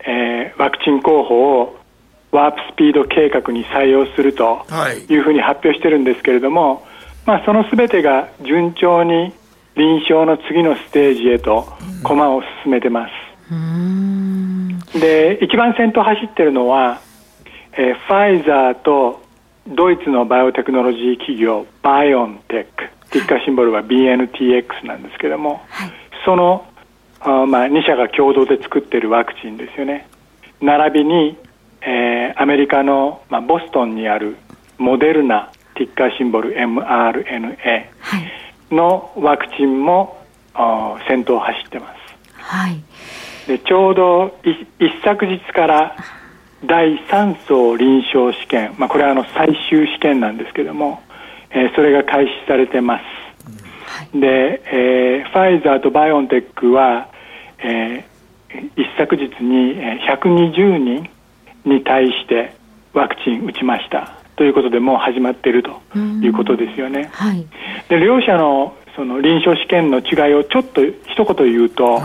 [0.00, 1.76] えーワクチン候補を
[2.30, 4.98] ワープスピード計画に採用するとはい。
[5.12, 6.84] いうふうに発表してるんですけれども、
[7.24, 9.32] まあ、そのすべてが順調に
[9.76, 11.68] 臨床の次のステージへと
[12.02, 13.12] 駒を進めてます。
[14.98, 17.00] で一番先頭走ってるのは、
[17.72, 19.22] えーファイザーと
[19.68, 22.88] ドイツのバイオテクノロジー企業バイオンテック。
[23.10, 25.62] ティッカーシンボルは BNTX なんですけども、
[26.24, 26.66] その
[27.20, 30.06] あーまあ、2社が共同で作っているワクチンですよね。
[30.60, 31.36] 並びに、
[31.82, 34.36] えーアメリカの、まあ、ボストンにある
[34.76, 37.86] モデルナティッカーシンボル mRNA
[38.70, 40.18] のワクチンも、
[41.08, 41.98] 先頭を走ってます。
[42.36, 42.80] はい。
[43.48, 45.96] でちょうどい一昨日から
[46.64, 51.00] 第3層臨床試験、まあ、これはあの最終試験なんですけども、
[51.50, 53.00] えーそれが開始されてま
[54.12, 57.08] す、で、えーファイザーとバイオンテックは、
[57.58, 58.18] えー
[58.76, 61.10] 一昨日にえー120人
[61.64, 62.54] に対して
[62.92, 64.12] ワクチン打ちました。
[64.36, 67.08] ということでもう始まっているということですよね。
[67.12, 67.46] はい。
[67.88, 72.00] で両者のその臨床試験の違いをちょっと一言言うと、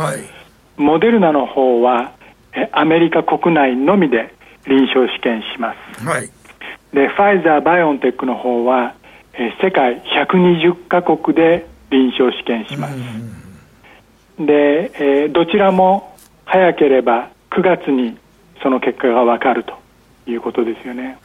[0.77, 2.13] モデルナの方は
[2.55, 4.33] えアメリカ国内のみで
[4.67, 6.05] 臨床試験します。
[6.05, 6.29] はい。
[6.93, 8.95] でファイザーバイオンテックの方は
[9.33, 12.95] え世界120カ国で臨床試験します、
[14.39, 16.15] で、えーどちらも
[16.45, 18.17] 早ければ9月に
[18.61, 19.73] その結果が分かると
[20.27, 21.17] いうことですよね。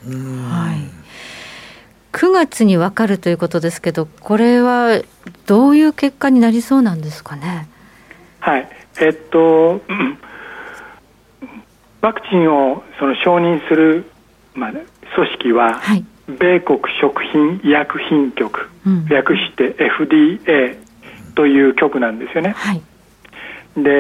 [2.13, 5.01] 9月に分かるということですけど、これは
[5.47, 7.69] どういう結果になりそうなんですかね？
[8.41, 8.69] はい、
[9.01, 10.19] えっと、うん。
[12.01, 14.05] ワクチンをその承認する、
[14.55, 14.87] まあ、組
[15.39, 15.81] 織は、
[16.39, 18.69] 米国食品医薬品局、
[19.09, 20.77] 略して FDA
[21.35, 22.55] という局なんですよね。
[23.77, 23.91] で、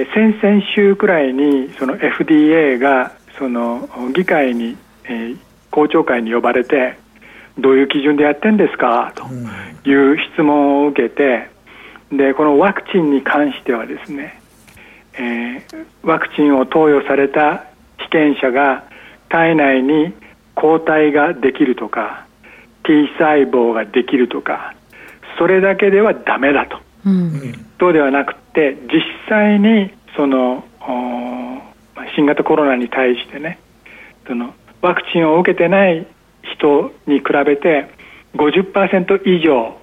[0.00, 5.38] えー先々週くらいにその FDA がその議会に、えー
[5.70, 6.96] 公聴会に呼ばれて
[7.58, 9.24] どういう基準でやってんですかと
[9.88, 11.48] いう質問を受けて
[12.12, 14.40] でこのワクチンに関してはですね、
[15.14, 17.64] えーワクチンを投与された
[17.98, 18.84] 被験者が
[19.30, 20.12] 体内に
[20.54, 22.26] 抗体ができるとか
[22.84, 24.74] T 細胞ができるとか
[25.38, 26.78] それだけではダメだと。
[27.78, 30.64] そうではなくて実際にその
[32.14, 33.58] 新型コロナに対してね
[34.26, 36.06] そのワクチンを受けてない
[36.54, 37.90] 人に比べて
[38.36, 39.78] 50%以上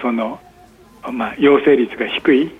[0.00, 0.40] その、
[1.12, 2.50] まあ、陽性率が低い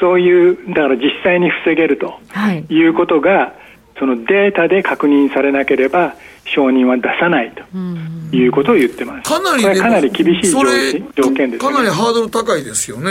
[0.00, 2.64] そういうだから実際に防げるとはい。
[2.68, 3.54] いうことが
[3.98, 7.62] そのデータで確認されなければ承認は出さないと
[8.36, 9.30] いうことを言ってます。
[9.30, 10.62] かなりかなり厳しい条
[11.32, 13.10] 件ですよねかなりハードル高いですよね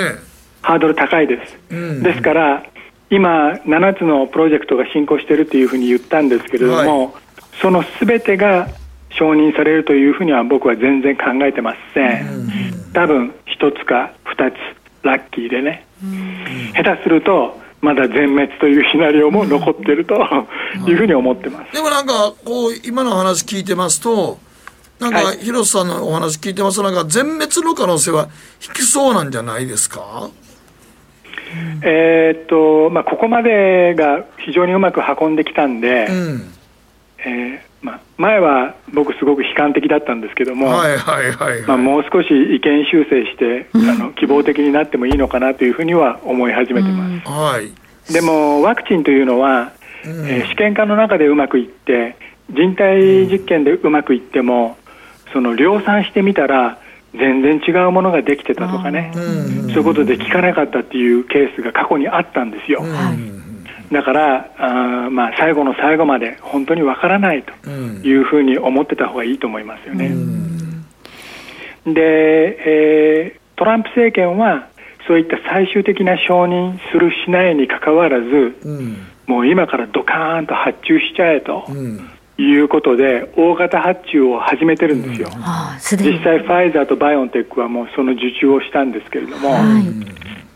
[0.63, 1.57] ハードル高いです。
[1.71, 2.63] うんですから、
[3.09, 7.15] 今、7つのプロジェクトが進行しているというふうに言ったんですけれども、
[7.61, 8.69] そのすべてが
[9.17, 12.51] 承認されるというふうには僕は全然考えてません。
[12.93, 14.55] 多分1つか2つ、
[15.03, 15.85] ラッキーでね、
[16.75, 20.15] 下手するとまだ全滅というシナリオも残ってると
[20.87, 21.73] いうふうに思ってます。
[21.73, 24.37] でもなんかこう今の話聞いてますと
[24.99, 30.29] なんか、はい、広瀬さんのお話聞いてますとなんか全滅の可能性は低そうなんじゃないですか？
[31.83, 36.53] えー、っとまあ、ここまでが非常にうまく運んできたんで、うん、
[37.19, 40.67] えー、まあ、前は僕すごく悲観的だったんですけども、
[41.77, 49.73] もう少し意見修正して、あの希望的になってもいいのかなというふうには思い始めてます、はい、でもワクチンというのは、
[50.05, 52.15] うん、えー、試験管の中でうまくいって
[52.49, 54.77] 人体実験でうまくいっても、
[55.33, 56.79] その量産してみたら
[57.13, 62.81] 全然違うものができてたとかね、そういうことで効かなかったっていうケースが過去にあったんですよ。
[63.93, 70.09] だからあ、まあ、最後の最後まで本当にわからないというふうに思ってた方がいいと思いますよね。
[71.85, 74.67] で、えー、トランプ政権は
[75.07, 78.55] そういった最終的な承認するしないにかかわらず、
[79.27, 81.65] もう今からドカーンと発注しちゃえと。
[82.35, 89.87] いうことで大型発注を始めてるんですよ、うん、実際ファイザーとバイオンテックはもうその受注をしたんですけれども、はい、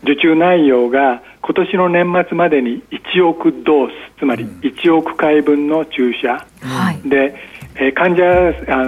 [0.02, 6.46] 受注内容が今年の年末までに1億ドースつまり1億回分の注射、
[7.02, 7.34] うん、で、
[7.76, 8.22] えー、患者
[8.68, 8.84] あ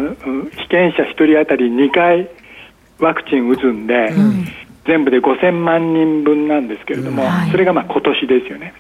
[0.57, 2.29] 被験者1人当たり2回
[2.99, 4.47] ワクチン打つんで、うん、
[4.87, 8.75] 全部で5000万人分なんですけれども、はい、それがまあ今年ですよね、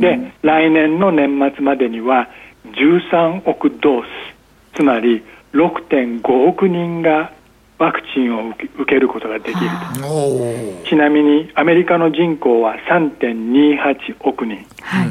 [0.00, 2.28] で来年の年末までには
[2.64, 7.32] 13億ドースつまり6.5億人が
[7.78, 9.70] ワクチンを受けることができる
[10.00, 10.88] と。
[10.88, 15.08] ちなみにアメリカの人口は3.28億人、はい、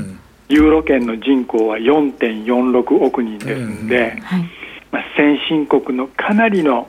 [0.49, 3.61] ユーロ圏の人口は4.46億人です。
[3.61, 4.21] ので、うん。
[4.21, 4.49] はい、
[4.91, 6.87] まあ、先進国のかなりの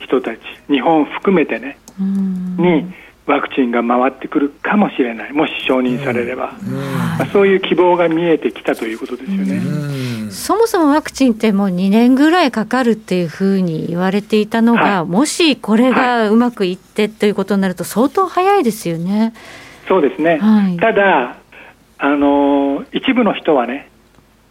[0.00, 2.92] 人たち日本含めてねに
[3.26, 5.32] ワクチンが回ってくるかもしれない。
[5.32, 6.52] もし承認されれば、
[7.18, 9.60] まあ、そういう希望が見えてきたということですよね。
[10.30, 19.32] そもそもワクチンってもう2年ぐらいかかるっていうふうに言われていたのが、はい、もしこれがうまくいってということになると相当早いですよね。
[19.88, 21.36] そうですね、はい、ただ
[21.98, 23.90] あの一部の人はね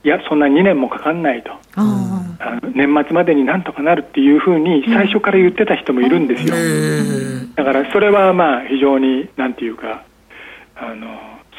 [0.03, 1.51] いやそんな2年もかかんないと。
[1.75, 6.55] あの年末までになんとかなるっていうふうに最初から言ってた人もいるんですよ、
[7.55, 10.03] だからそれはまあ非常になんていうか
[10.75, 11.07] あの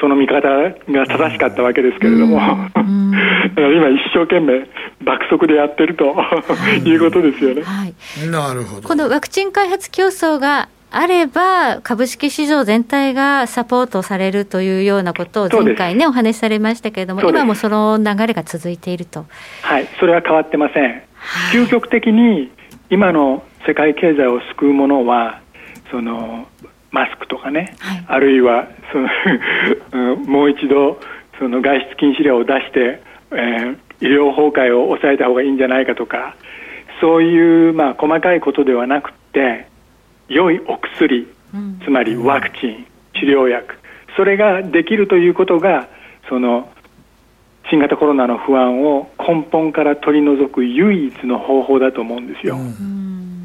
[0.01, 4.67] その見方が正しかったわけですけれども、 だから今一生懸命
[5.03, 6.15] 爆速でやってると
[6.85, 8.89] いうことですよね、はい、なるほど。
[8.89, 19.27] このワクチン開発競争があれば、株式市場全体がサポートされるというようなことを前回ね、お話しされましたけれども、今もその流れが続いていると。
[19.63, 21.03] はい、それは変わってません。
[21.53, 22.51] 究極的に
[22.91, 25.41] 今の世界経済を救うものは、
[25.91, 26.47] その
[26.95, 31.01] マスクとかね、はい、あるいはその もう一度
[31.39, 33.01] その外出禁止令を出して、
[33.33, 36.37] えー、医療崩壊を抑えた方がいいんじゃないかとか
[37.01, 39.67] そういうまあ細かいことではなくて
[40.29, 41.29] 良いお薬、
[41.85, 43.75] つまりワクチン、治療薬、
[44.17, 45.89] それができるということが、
[46.29, 46.69] その
[47.71, 52.59] 新型コロナの不安を根本から取り除く唯一の方法だと思うんですよ。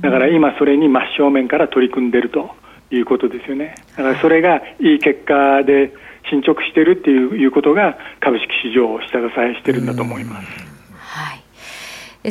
[0.01, 2.49] だから今それに真正面から取り組んでいると
[2.91, 3.75] いうことですよね。
[3.97, 5.93] だからそれがいい結果で
[6.29, 10.68] 進捗しているっていうことが株式市場を下支えしてるんだと思います。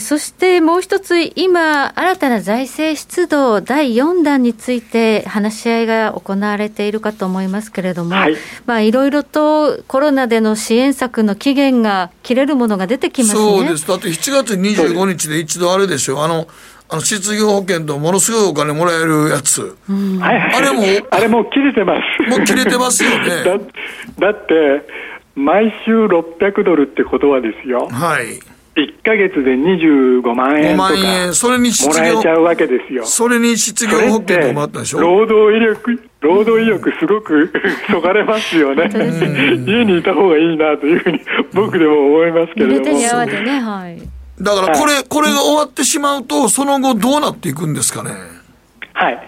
[0.00, 8.36] そしてもう一つ、今、新たな財政出動第4弾について話し合いが行われているかと思いますけれども、はい
[8.66, 16.46] まあ、いろいろとコロナでの支援策の期限が切れるものが出てきます、ね、そうです、だって7月25日で一度あれでしょ、あの
[16.90, 22.30] あの失業保険とものすごいお金もらえるやつ、うん、あれも、あれも切れてます。
[22.30, 23.26] もう切れてますよね。
[24.18, 24.86] だだって、
[25.34, 27.88] 毎週600ドルってことはですよ。
[27.90, 28.57] はい。
[28.80, 33.04] 1か月で25万円とか円それにもらえちゃうわけですよ。
[33.04, 35.00] それに失業保険ともあったでしょ？
[35.00, 37.52] 労働威力、労働意欲すごく
[37.90, 38.88] そがれますよね。
[39.66, 41.20] 家にいた方がいいなというふうに
[41.52, 42.98] 僕でも思いますけれども。
[42.98, 43.98] ね、はい。
[44.40, 48.10] だからこれ、これが終わってしまうと、その後どうなっていくんですかね？
[48.92, 49.18] はい。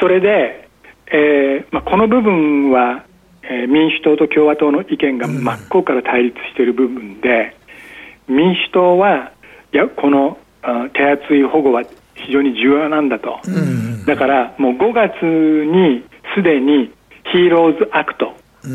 [0.00, 0.68] それで、
[1.12, 3.04] えーまあ、この部分は、
[3.42, 7.56] えー、民主党と共和党の意見が真っ向から対立している部分で、
[8.30, 9.32] 民主党は
[9.72, 10.38] いやこの
[10.94, 11.82] 手厚い保護は
[12.14, 16.04] 非常に重要なんだと、うん、だからもう5月に
[16.34, 16.92] すでに
[17.32, 18.34] ヒーローズアクト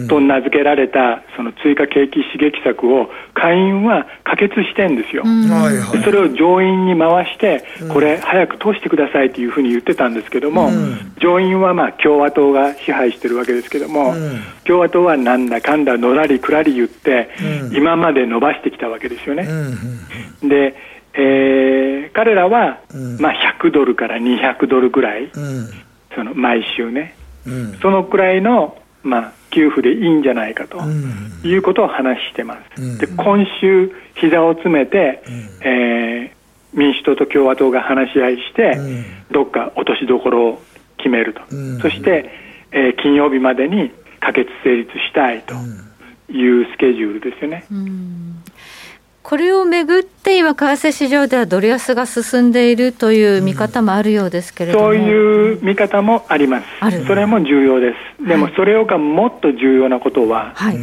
[0.09, 5.23] と名付けられたその追加景気刺激策を下院は可決してんですよ、
[5.91, 10.71] でそれを上院に回してこれ早く通してくださいというふうに言ってたんですけども、
[11.19, 14.13] 上院はまあ共和党が支配してるわけですけども、
[14.65, 17.29] 共和党はなんだかんだのらりくらり言って、
[17.73, 19.47] 今まで伸ばしてきたわけですよね。
[20.43, 20.75] で
[21.17, 22.81] えー、彼らは、
[23.19, 25.31] まあ、100ドルから200ドルぐらい、
[26.13, 27.15] その毎週ね、
[27.81, 30.81] そのくらいの、まあ、給付でいいんじゃないかと
[31.47, 32.99] いうことを話してます。
[32.99, 35.23] で今週膝を詰めて、
[35.61, 38.77] えー、民主党と共和党が話し合いして、
[39.31, 40.61] どっか落としどころを
[40.97, 41.41] 決めると、
[41.81, 42.29] そして、
[42.71, 45.53] えー、金曜日までに可決成立したいと
[46.29, 47.63] いうスケジュールですよね。
[49.27, 56.67] これをめぐって今、為替市場ではドル安が進んでいるという見方もあるようですけれども、そういう見方もあります、
[57.07, 60.77] それも重要です、でもそれよりもっと重要なことは、はい、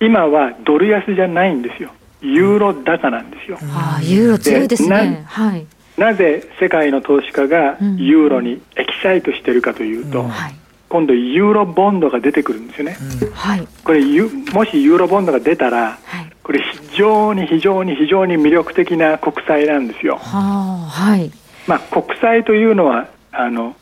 [0.00, 3.58] 今はドル安じゃないんですよ、ユーロ高なんですよ。
[3.62, 5.22] あユーロ強いですね。
[5.28, 5.64] はい。
[5.96, 10.28] なぜ世界の投資家がユーロにエキサイトしてるかというと、うん。
[10.30, 10.54] はい、
[10.88, 13.30] 今度ユーロボンドが出てくるんですよね、うん。
[13.30, 20.18] はい、これもしユーロボンドが出たら、はい、これ非常に非常に非常に魅力的な国債なんですよ。
[20.18, 21.30] はい。
[21.66, 23.74] まあ国債というのはあの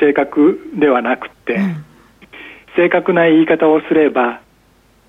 [0.00, 1.84] 正確ではなくて、うん、
[2.74, 4.40] 正確な言い方をすれば、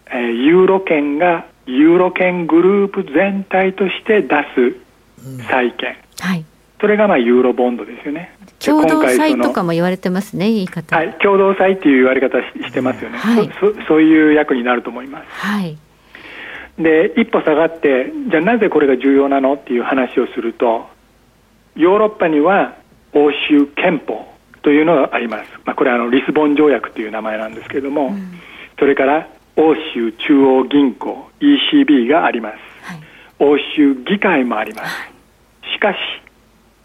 [0.07, 6.45] えー、ユーロ圏がユーロ圏グループ全体として出す債券、うん、はい、
[6.79, 8.35] それがまあユーロボンドですよね。
[8.65, 10.95] 共同債とかも言われてますね、言い方。
[10.95, 15.25] はい、共同債っていう言われ方してますよね、はい、そそういう役になると思います。
[15.29, 15.77] はい。
[16.77, 20.87] で一歩下がってじゃあなぜこれが重要なのっていう話をすると
[21.75, 22.75] ヨーロッパには
[23.13, 24.25] 欧州憲法
[24.61, 28.39] というのがあります、まあ、これはあのリスボン条約という名前なんですけれども、うん、
[28.79, 32.99] それから欧州中央銀行 ECB があります、はい、
[33.39, 34.95] 欧州議会もあります、
[35.73, 35.97] しかし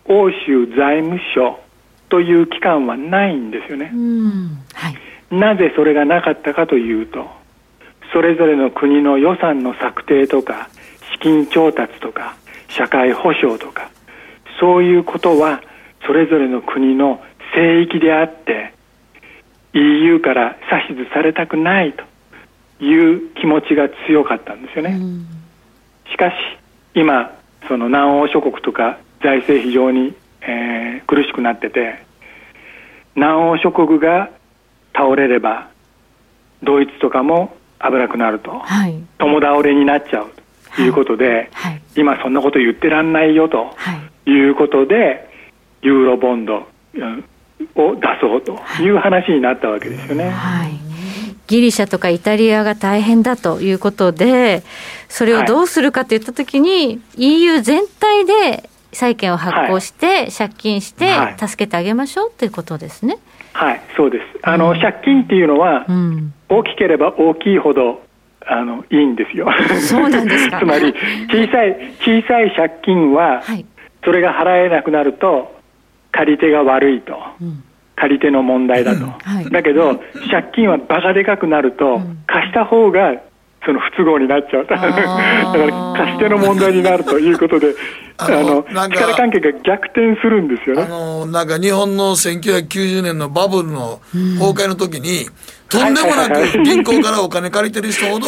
[0.06, 1.58] 欧州財務省
[2.08, 3.92] という機関はないんですよね、
[4.74, 7.26] はい、なぜそれがなかったかというと
[8.12, 10.68] それぞれの国の予算の策定とか
[11.12, 12.36] 資金調達とか
[12.68, 13.90] 社会保障とか
[14.60, 15.62] そういうことは
[16.06, 17.22] それぞれの国の
[17.54, 18.72] 聖域であって
[19.72, 20.56] EU から
[20.88, 24.98] 指図されたくないという気持ちが強かったんですよね。
[26.10, 26.34] しかし
[26.94, 27.36] 今
[27.68, 30.14] その南欧諸国とか財政非常に、
[30.46, 32.04] えー、苦しくなってて
[33.14, 34.30] 南欧諸国が
[34.94, 35.68] 倒れれば
[36.62, 40.30] ドイツとかも危なくなると、はい、共倒れになっちゃう
[40.76, 40.88] とい。
[40.88, 43.74] うことで、はい、今そんなこと言ってらんないよと
[44.26, 44.38] い。
[44.48, 45.28] うことで、
[45.82, 46.66] ユーロボンド
[47.74, 48.90] を出そうとい。
[48.90, 50.34] う話になったわけですよね。
[51.46, 54.64] ギリシャとかイタリアが大変だということで、
[55.08, 63.18] それをどうするかといったときに、EU 全体で債券を発行して、借金して助けてあげましょうということですね。
[63.52, 64.24] はい、そうです。
[64.42, 68.02] あの、うん、借金っていうのは、うん、大きければ大きいほど
[68.46, 69.48] あのいいんですよ。
[69.80, 70.58] そうなんですか。
[70.60, 70.94] つまり
[71.30, 73.64] 小さい小さい借金は、はい、
[74.04, 75.54] それが払えなくなると
[76.12, 77.18] 借り手が悪いと。
[77.40, 77.62] うん。
[77.98, 83.14] 借り手の問題だと、はい、だけど、借金はバカでかくなると、貸した方が
[83.66, 84.66] その不都合になっちゃう。
[84.66, 84.92] だから
[85.96, 87.74] 貸し手の問題になるということで
[88.16, 90.82] あの力関係が逆転するんですよね。
[90.82, 94.00] あのなんか日本の1990年のバブルの
[94.38, 95.26] 崩壊の時に、
[95.68, 98.26] とんでもなく銀行からお金借りてる人ほど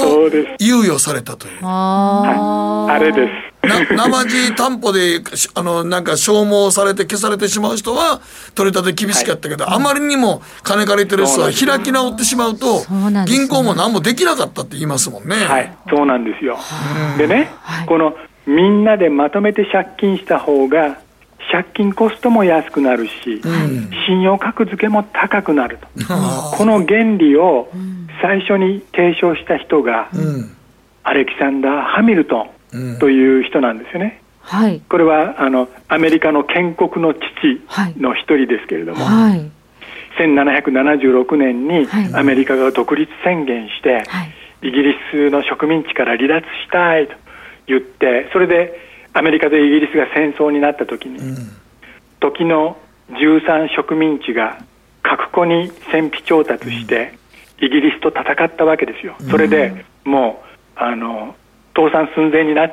[0.60, 1.64] 猶予されたという。
[1.64, 3.57] はい、あれです。
[3.68, 5.20] な生地担保で
[5.54, 8.20] あのなんか消耗されて消されてしまう人は
[8.54, 12.82] 取り立て厳しかったけど、はい、あまりにも金借りてる人は開き直ってしまうと、
[13.26, 15.36] 銀行も何もできなかったって言いますもんね。
[15.36, 16.58] はい、そうなんですよ。
[17.16, 18.14] でね、はい、この
[18.46, 20.98] みんなでまとめて借金した方が
[21.50, 26.06] 借金コストも安くなるし、うん、信用格付けも高くなると、
[26.56, 27.68] この原理を
[28.20, 30.56] 最初に提唱した人が、うん、
[31.04, 32.50] アレキサンダー・ハミルトン
[32.98, 34.22] という人なんですよね。
[34.40, 37.20] はい、これはあのアメリカの建国の父
[38.00, 39.50] の一人ですけれども、はい、
[40.18, 44.24] 1776年にアメリカが独立宣言して、は
[44.62, 47.14] い、イギリスの植民地から離脱したいと
[47.66, 48.80] 言ってそれで
[49.12, 51.36] アメリカとイギリスが戦争になった時に、うん、
[52.20, 52.78] 時の
[53.10, 54.58] 13植民地が
[55.02, 57.18] 各個に戦費調達して、
[57.60, 59.16] イギリスと戦ったわけですよ。
[59.30, 61.34] それでもうあの
[61.78, 62.66] 倒産寸前にな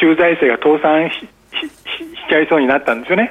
[0.00, 3.30] 州財政が倒産ししちゃいそうになったんですよね。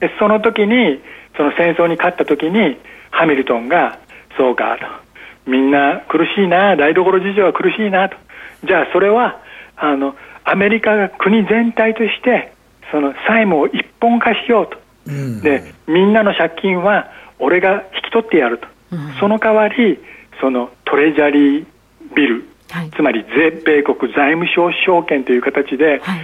[0.00, 1.00] でその時に
[1.36, 2.76] その戦争に勝った時に
[3.10, 3.98] ハミルトンが
[4.36, 5.06] そうかと
[5.46, 8.16] みんな苦しいな、台所事情は苦しいなと。
[8.64, 9.40] じゃあそれは、
[9.76, 12.52] あの、アメリカが国全体として、
[12.90, 14.78] その債務を一本化しようと。
[15.06, 18.66] うん、で、みんなの借金は俺が引き取ってやると。
[18.92, 19.98] うん、その代わり、
[20.40, 21.66] そのトレジャリー
[22.14, 23.24] ビル、はい、つまり
[23.64, 26.20] 米国財務省証券という形で、はい、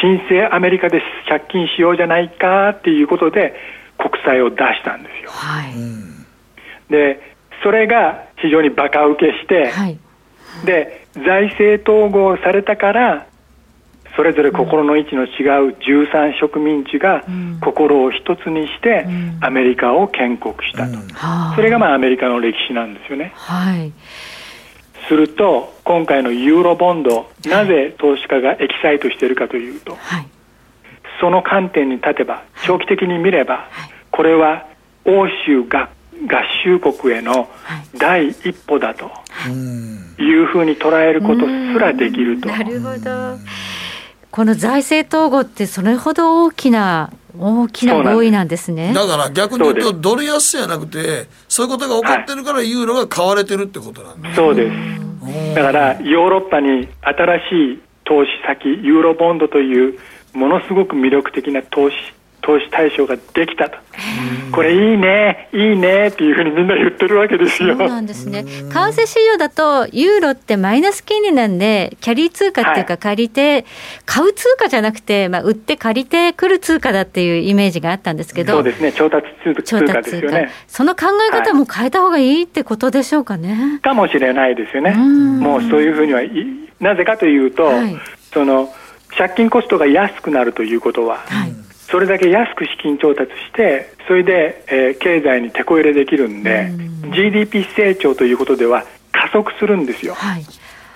[0.00, 3.54] 新生アメリカで借金しようじゃないかっていうことで
[3.98, 5.30] 国債を出したんですよ。
[5.30, 5.74] はい、
[6.90, 7.20] で
[7.62, 9.98] それが非常にバカ受けして、はい、
[10.64, 13.26] で財政統合されたから
[14.16, 17.24] それぞれ心の位置の違う13植民地が
[17.60, 19.06] 心を一つにして
[19.40, 20.98] アメリカを建国したと、
[21.54, 23.32] それがまあアメリカの歴史なんですよね。
[23.34, 23.92] はい
[25.10, 30.26] すると今回のユーロボンドなぜ投資家がエキサイトしているかというと、はい、
[31.20, 34.68] その観点に立てば長期的に見れば、はい、これは
[35.04, 35.90] 欧州が
[36.28, 37.48] 合衆国への
[37.98, 39.10] 第一歩だと
[40.22, 40.42] い。
[40.42, 42.48] うふうに捉えることすらできると。
[42.48, 43.36] なるほど。
[44.30, 48.92] この財政統合ってそれほど大きな大きな合意なんですね。
[48.94, 55.54] だから逆に言うと、ドル安じゃなくて、そういうことが起こってるから、ユーロが買われてるってことなんです、そうです。
[55.54, 59.98] だから、ヨーロッパに新しい投資先、ユーロボンドという、
[60.32, 61.96] ものすごく魅力的な投資
[62.42, 63.78] 投資対象ができたと、
[64.52, 67.76] これいいね、いいねっていうふうにみんな言ってるわけですよ。
[67.76, 68.44] そうなんですね。
[68.44, 73.64] 為替市場だと、ユーロってマイナス金利なんで、キャリー通貨っていうか、借りて、はい、
[74.06, 79.28] 買う通貨じゃなくて、まあ、売って借りてくる通貨だっていうイメージがあったんですけど、そうですね、調達
[79.64, 80.50] 通貨ですよね。
[80.66, 83.54] その考え方も変えた方がいいってことでしょうかね。
[83.54, 84.92] はい、かもしれないですよね。
[84.94, 86.22] もうそういうふうには、
[86.80, 87.96] なぜかというと、はい、
[88.32, 88.72] その
[89.16, 91.52] 借金コストが安くなるということは、はい
[91.90, 96.68] それだけ安く資金調達してそれで、えー、経済にてこ入れできるんで、
[97.08, 100.44] ん、GDP 成長ということでは加速するんですよ、はい、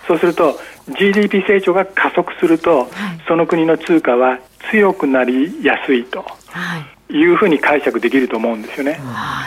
[0.06, 0.58] そうすると
[0.98, 2.88] GDP 成長が加速すると、はい、
[3.26, 4.38] その国の通貨は
[4.70, 6.24] 強くなりやすいと
[7.10, 7.24] い。
[7.26, 9.44] うふうに解釈できると思うんですよね、は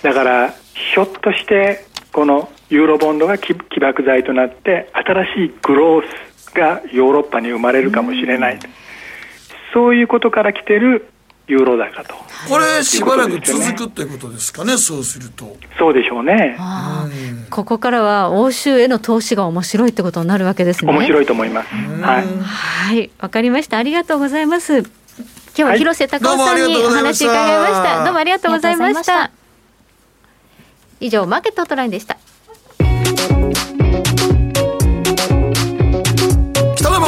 [0.00, 8.58] い、だからひょっとしてこのユーロボンドが起爆剤となって新しいグロースがヨーロッパに生まれるかもしれない、
[9.74, 11.10] そういうことから来てる
[11.46, 12.14] ユーロ高と。
[12.48, 15.56] これ、しばらく続くということですかね、そうすると。
[15.78, 16.56] そうでしょうね。
[17.50, 20.92] ここからは欧州への投資が面白いってことになるわけですね。
[20.92, 21.68] 面白いと思います。
[21.74, 22.24] はい。
[22.24, 23.76] はい、わかりました。
[23.76, 24.78] ありがとうございます。
[24.78, 24.88] 今
[25.54, 28.04] 日は広瀬隆夫さんにお話伺いました。
[28.04, 29.30] どうもありがとうございました。
[31.00, 32.16] 以上、マーケットトラインでした。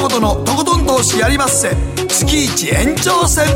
[0.08, 1.70] 北野誠のとことん投資やりまっせ。
[2.08, 3.44] 月一延長戦「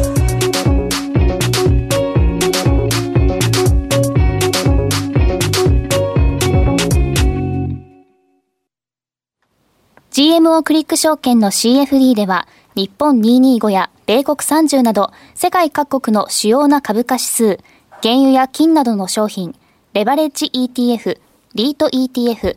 [10.10, 17.60] GMO クリック証券の CFD では日本225や米国30など世界各国の主要な株価指数、
[18.02, 19.54] 原油や金などの商品、
[19.92, 21.20] レバレッジ ETF、
[21.54, 22.56] リート ETF、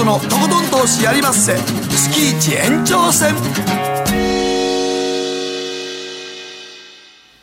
[0.00, 3.34] 北野誠のとことん投資やりまっせ月一延長戦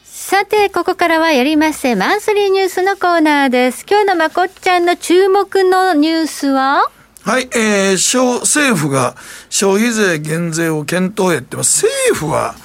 [0.03, 3.85] さて、ここからはやりませマンスリーニュースのコーナーです。
[3.87, 6.89] 今日のまこっちゃんの注目のニュースは？
[7.21, 9.15] はい、えー、政府が
[9.49, 11.85] 消費税減税を検討へってます。
[11.85, 12.55] 政府は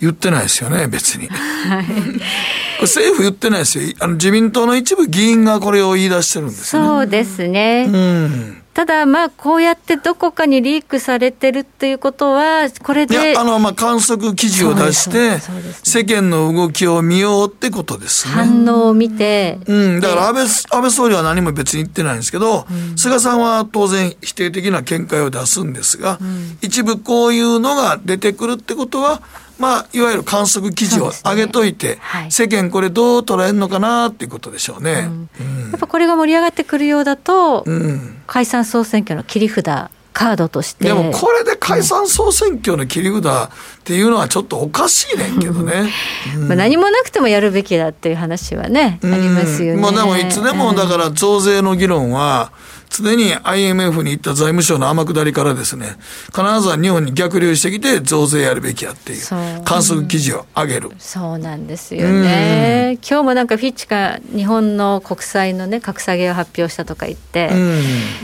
[0.00, 1.26] 言ってないですよね、別に。
[1.26, 1.84] はい、
[2.82, 3.92] 政府言ってないですよ。
[4.00, 6.84] あの自民党の一部議員がこれを言い出してるんですね。
[6.86, 7.86] そうですね。
[7.88, 8.61] うん。
[8.74, 13.36] ただ、まあ、こうやってどこかにリークされてるっていうことは、これで。
[13.36, 15.38] あの、まあ、観測記事を出して、
[15.82, 18.34] 世間の動きを見ようってことですね。
[18.34, 19.58] 反応を見て。
[19.66, 29.20] うん、だから安倍、安倍総理は何も別に言ってないんですけど、うん、菅さんは当然否定的な見解を出すんですが、うん、一部こういうのが出てくるってことは、
[29.58, 35.30] まあ、いわゆる観測記事を上げといて、ねはい、世間これどう捉えるのかなっていうことでしょうね、うん。
[35.40, 40.84] うん、やっぱこれが盛り上がってくるようだと、うん、解散総選挙の切り札カードとして。
[40.84, 43.48] でもこれで解散総選挙の切り札っ
[43.84, 45.90] ていうのはちょっとおかしいねんけどね、
[46.46, 52.52] まあ何もなくてもやるべきだっていう話はね、ありますよね、まあ、でもいつでもだから増税の議論は、
[52.92, 55.96] 常に IMF に行った財務省の天下りからですね、
[56.26, 59.26] 必ずは日本に逆流してきて増税やるべきやっていう
[59.64, 60.90] 観測記事を上げる。
[60.98, 62.98] そうなんですよね。
[63.08, 67.50] 今日もなんかフィッチが日本の国債のね、格下げを発表したとか言って、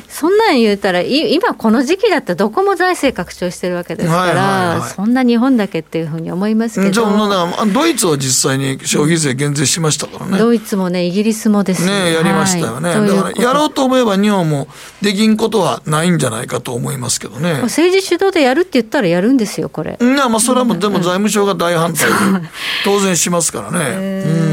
[0.09, 6.93] そんなん言うたら、今この時期だったらどこも財政拡張してるわけですから、そんな日本だけっていうふうに思いますけど。
[6.93, 10.39] じゃあ、ドイツは実際に消費税減税しましたからね。
[10.39, 12.05] ドイツもね、イギリスもですね。
[12.05, 12.91] ねやりましたよね。
[12.91, 14.69] はい、だからやろうと思えば日本もも
[15.03, 17.61] できんことはないんじゃないかと思いますけどね。
[17.63, 19.99] 政治主導でやるって言ったらやるんですよ、これ。
[20.01, 22.09] いや、まあ、それはもう、でも財務省が大反対
[22.85, 24.25] 当然しますからね。
[24.27, 24.48] うん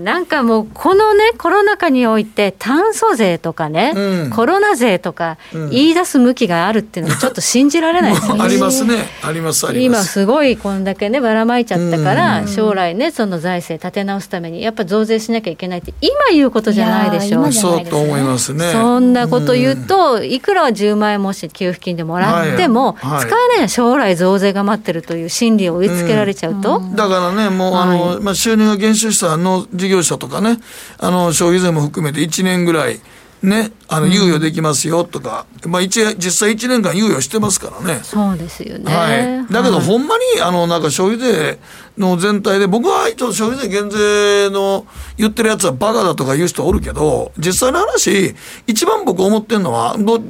[0.00, 5.38] なんかもう、このね、コロナ禍において、炭素税とかね、うん、コロナ税とか、
[5.70, 8.14] 言い出す向きがあるっていうのは、ちょっと信じられない。
[8.14, 8.42] ですね。
[8.42, 10.00] ありますね、あります、あります。
[10.00, 17.52] 今、すごいこんだけね、ばらまいちゃったから、将来ね、その財政立て直すために、やっぱ増税しなきゃいけないって、今言うことじゃないでしょう。
[17.52, 18.72] そうと思いますね。
[18.72, 26.80] そんなこと言うと、いくらは10万円もし給付金でもらっても、使えない将来増税が待ってるという心理を植え付けられちゃうと。
[26.94, 30.58] だからね、もう、あの、まあ、収入が減少したの事業者とかね、
[30.98, 33.00] あの、消費税も含めて1年ぐらい、
[33.42, 38.00] ね、あの猶予できますよとか、うん、まあ一実際1年間猶予してますからね。
[38.02, 38.92] そうですよね。
[38.92, 39.52] はい。
[39.52, 41.58] だけど、はい、ほんまに、あの、なんか消費税
[41.96, 44.86] の全体で、僕はちょっと消費税減税の
[45.16, 48.34] 言ってるやつはバカだとか言う人おるけど、実際の話、
[48.66, 50.20] 一番僕思ってるのは、ど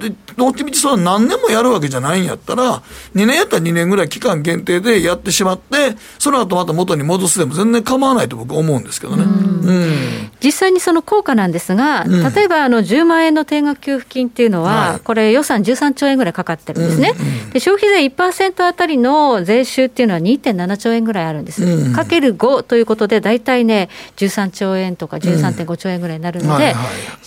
[0.40, 2.82] どっちみちそ何年もやるわけじゃないんやったら、
[3.14, 9.24] 2年やったら2年ぐらい期間限定でやってしまって、その後また元に戻すでも全然構わないと僕思うんですけどね。
[9.24, 17.12] うん、実際にその効果なんですが、例えばあの10万円の定額給付金っていうのは、はい、これ予算13兆円ぐらいかかってるんですね。
[17.52, 21.50] で消費税1%あたりの税収っていうのは2.7兆円ぐらいあるんです。
[21.50, 26.74] です、かける5ということで、大体ね、13兆円とか13.5兆円ぐらいになるので、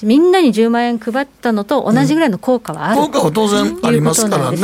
[0.02, 4.58] みんなに10万円配ったのと同じぐらいの効果はある、効果は当然ありますからね。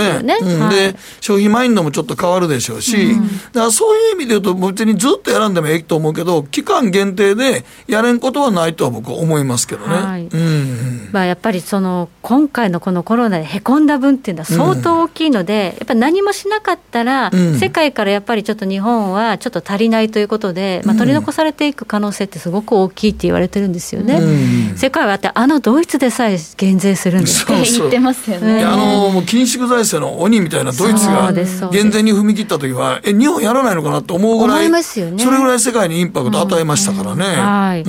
[0.70, 3.16] で、消費マインドもちょっと変わるでしょうし、
[3.54, 9.96] だからそういう意味で言うと、別にずっとやらんでもええと思うけど、期間限定でやれんことはないとは僕は思いますけどね。
[9.96, 10.24] はい。
[10.26, 24.16] うんまあ、やっぱりその今回のこのコロナでへこんだ分っていうのは相当大きいので、やっぱり何もしなかったら、世界からやっぱりちょっと日本はちょっとと足りないということで、まあ、取り残されていく可能性ってすごく大きいって言われてるんですよね。
[24.16, 27.54] うん、世界はってあのドイツでさえ減税するんですって。
[27.80, 28.64] 言ってますよね。
[28.64, 31.32] あのもう緊縮財政の鬼みたいなドイツが
[31.72, 37.26] 減税に踏み切った時はえ日本やらないのかなと思うぐらい、ね、それぐらい世界にインパクト与えましたからね。
[37.26, 37.84] はい、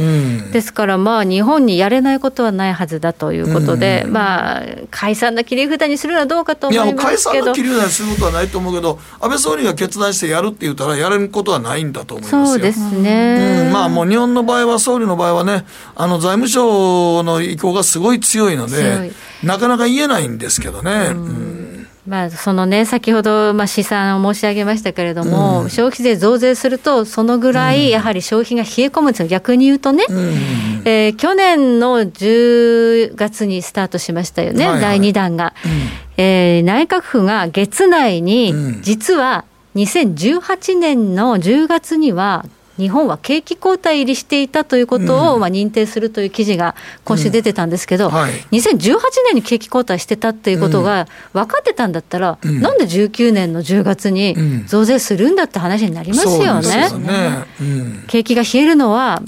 [0.53, 6.95] ですからまあ日本にやれないことはないはずだということで、まあ解散の切り札にするのはどうかと思いますけど。
[6.95, 19.13] いや解散の切り札にすることはないと思うけど安倍総理が決断してやるって言ったらやれることはないんだと思いますそうですね、うん、まあもう日本の場合は総理の場合はねあの財務省の意向がすごい強いので
[19.43, 21.13] なかなか言えないんですけどね。
[21.13, 21.87] うん。
[22.07, 30.19] まあ、そのね、先ほど、まあ、試算を申し上げましたけれども、うん、消費税増税すると、そのぐらいやはり消費が冷え込むんですよ、逆に言うとね、うん、
[30.87, 35.71] えー、去年の10月にスタートしましたよね、はいはい、第2弾が、うん、
[36.17, 39.45] えー、内閣府が月内に、実は
[39.77, 42.45] 2018年の10月には、
[42.79, 46.75] 日本は景気後退入りしていたということを、まあ認定するという記事が
[47.05, 48.15] 今週出てたんですけど、うん。
[48.15, 54.35] はい、2018年に景気後退してたっていうことが分かってたんだったら、うん、なんで19年の10月に
[54.67, 56.89] 増税するんだって話になりますよね。
[57.61, 58.05] うん、ね。
[58.07, 59.23] 景気が冷えるのは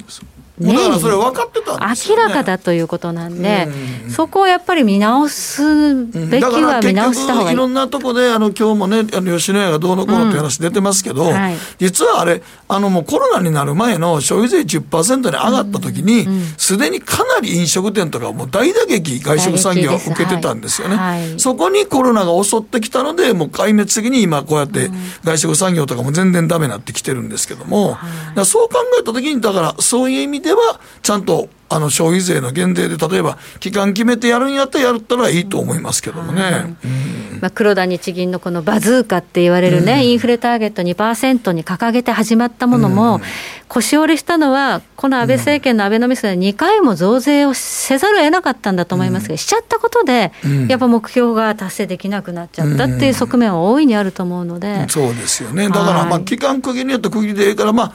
[1.01, 3.69] それ分かってたね、明らかだということなんで、
[4.05, 7.55] うん、そこをやっぱり見直すべきは見直した方がいい。
[7.55, 11.33] いろんなとこであの今日もねあの吉野家がどうのこうのって話出てますけど、うん。
[11.33, 16.27] はい、実はあれあのもうコロナになる前の消費税10%に上がった時に
[16.57, 24.91] すで、うん、にかなり飲食店とかもう大打撃外食産業を受けてたんですよね、はいはい、そこにコロナが襲ってきたのでもう壊滅的に今こうやって
[25.25, 27.97] 外食産業とかも全然ダメになってきてるんですけども、
[28.45, 36.77] そう考えた時にだからそういう意味ではちゃんとあの消費税の減税で、例えば期間決めてやるんやったらやったらいいと思いますけどもね。
[37.43, 43.23] まあ、黒田日銀のこのバズーカって言われるね、うん、インフレターゲット2%に掲げて始まったものも、うん、
[43.67, 50.31] 腰折れしたのは、この安倍政権のアベノミスで2回も増税をせざるを得なかったんだと思いますが、うん、しちゃったことで、
[50.69, 54.89] やっぱ目標が達成できなくなっちゃったっていう側面は大いにあると思うので。
[54.89, 55.69] そうですよね。
[55.69, 57.93] だから、まあ、期間区切りによって区切りでいいから、まあ、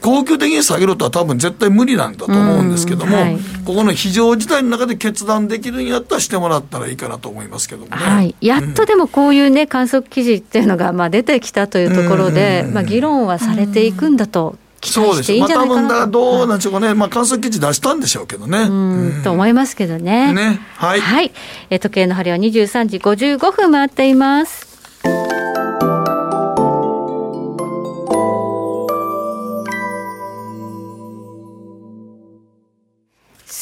[0.00, 7.96] 恒久的に下げるとは多分絶対無理なんだと思うんですけども、はい、ここの非常事態の中で決断できるんやったらしてもらったらいいかなと思いますけどもね。
[7.96, 14.56] はい、やっとでもこういうね、観測記事っていうのがまあ出てきたというところで、まあ、議論はされていくんだと。
[14.80, 18.60] 期待していいんじゃないかな、まあ、多分どうなんでしょうかね、まあ、観測記事出したんでしょうけどね。
[18.60, 19.22] うん。
[19.22, 20.32] と思いますけどね。
[20.32, 20.60] ね。
[20.76, 21.32] はい、はい、
[21.68, 25.59] え時計の針は23時55分回っています。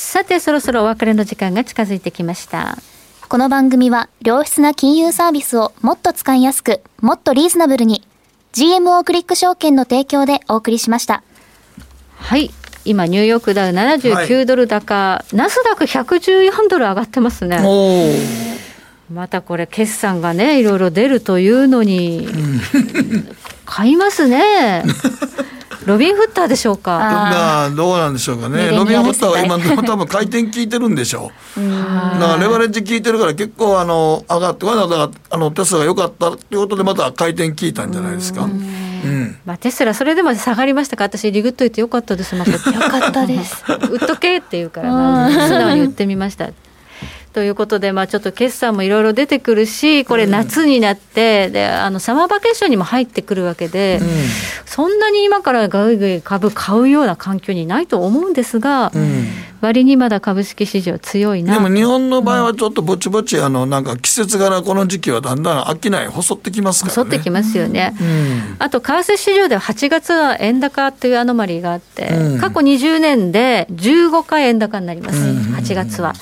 [0.09, 2.79] さてそろそろお別れの時間が近づいてきました。
[3.29, 8.03] この番組は良質な金融サービスをもっと使いやすくもっとリーズナブルに
[8.55, 11.23] GMO クリック証券の提供でお送りしました。
[12.17, 12.51] はい。
[12.87, 17.61] 今ニューヨークダウ79ドル高、はい、ナスダック114ドル上がってますね。
[19.13, 22.27] またこれ決算がねいろいろ出るというのに、
[23.67, 24.85] 買いますね
[25.87, 26.99] ロビンフッターでしょうか。
[26.99, 28.71] まあどうなんでしょうかね。
[28.71, 31.61] ロビンフッターは今 多分回転効いてるんでしょう。
[31.61, 38.45] だからレバレッジ効いてるから結構あの上がってだからあのテスラが良かったっていうことでまた回転効いたんじゃないですか。
[38.45, 38.47] う
[39.09, 41.05] ん、まあ、テスラそれでも下がりましたか。
[41.05, 42.35] 私リグっといてよかったです。
[42.35, 43.65] またよかったです。
[43.91, 46.51] 売っとけって言うから、まあ、素直に売ってみました
[47.33, 54.09] ということで、まあ、ちょっと決算もいろいろ出てくるし、これ、夏になって、であのサマーバケーションにも入ってくるわけで、うん、
[54.67, 59.27] そんなに今からぐいぐい株買うような環境にないと思うんですが、うん、
[59.61, 61.55] 割にまだ株式市場強いな。
[61.55, 67.95] でも日本の場合はちょっとぼちぼち、あのなんか季節柄、この時期はだんだん飽きない、細ってきますから、ね、細ってきますよね。
[68.01, 72.09] うん、あと、為替市場では8月は円高というアノマリーがあって、
[72.41, 76.15] 過去20年で15回円高になります、8月は。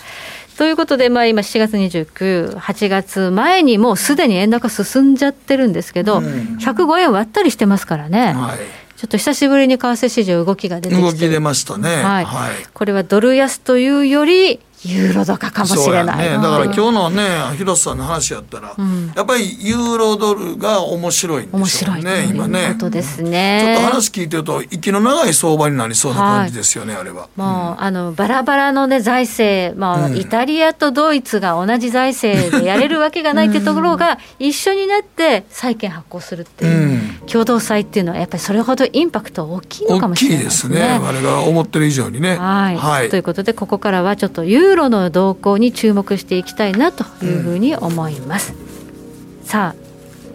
[0.57, 6.25] ということで、まあ、今、7月29、8月前にもうすでに円高進んじゃってるんですけど、うん、
[6.59, 8.33] 105円割ったりしてますからね。
[8.33, 8.59] はい。
[8.97, 11.03] ちょっと久しぶりに為替市場動きが出てきて。
[11.03, 17.23] 動き出ましたね、はい、はい、これはドル安というよりユーロ高かもしれない、ね、だから今日のね
[17.57, 22.27] 広瀬さんの話やったら、うん、やっぱりユーロドルが面白いんでしょうね。
[22.31, 22.75] 今ね。
[22.75, 23.77] ことですね。
[23.77, 27.29] ちょっと話聞いてると息の長い相場になりそうな感じですよね、はい、あれは。
[27.37, 27.51] もう、う
[27.81, 40.77] ん、あのバラバラのね財政まあ、うん、イタリアとドイツが同じ財政でやれるわけがないってところが一緒になって債券発行するっていう、共同債っていうのはやっぱりそれほどインパクト大きいのかもしれないですね。
[40.77, 41.09] 大きいですね。
[41.09, 42.37] あれが思ってる以上にね。
[42.37, 49.87] はい、はい、ということでここからはちょっとユーーロの動向に注目していきたいなというふうに思います、うん、さあ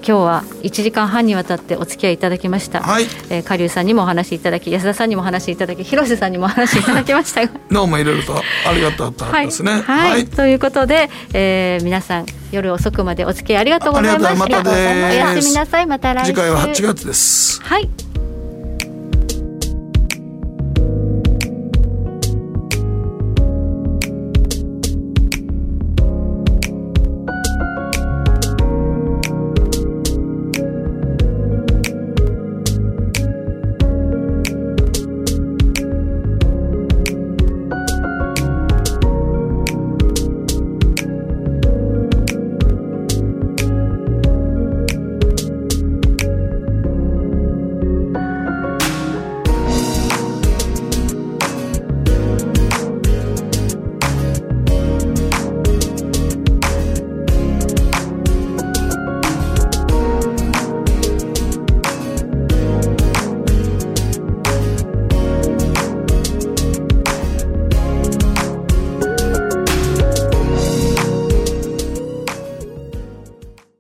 [0.04, 8.36] 今日は1時間半にわたってお付き合いいただきました、はい、えー、下流さんにもお話しいただき安田さんにもお話しいただき広瀬さんにもお話しいただきました どうもいろいろと
[8.68, 10.12] ありがとうったですね、はい、はい。
[10.12, 14.36] はい、ということで、えー、皆さん夜遅くまでお付き合いありがとうございました。
[14.36, 15.86] またおやすみなさい。
[15.86, 16.34] また来週。
[16.34, 17.62] 次回は8月です。
[17.64, 18.11] はい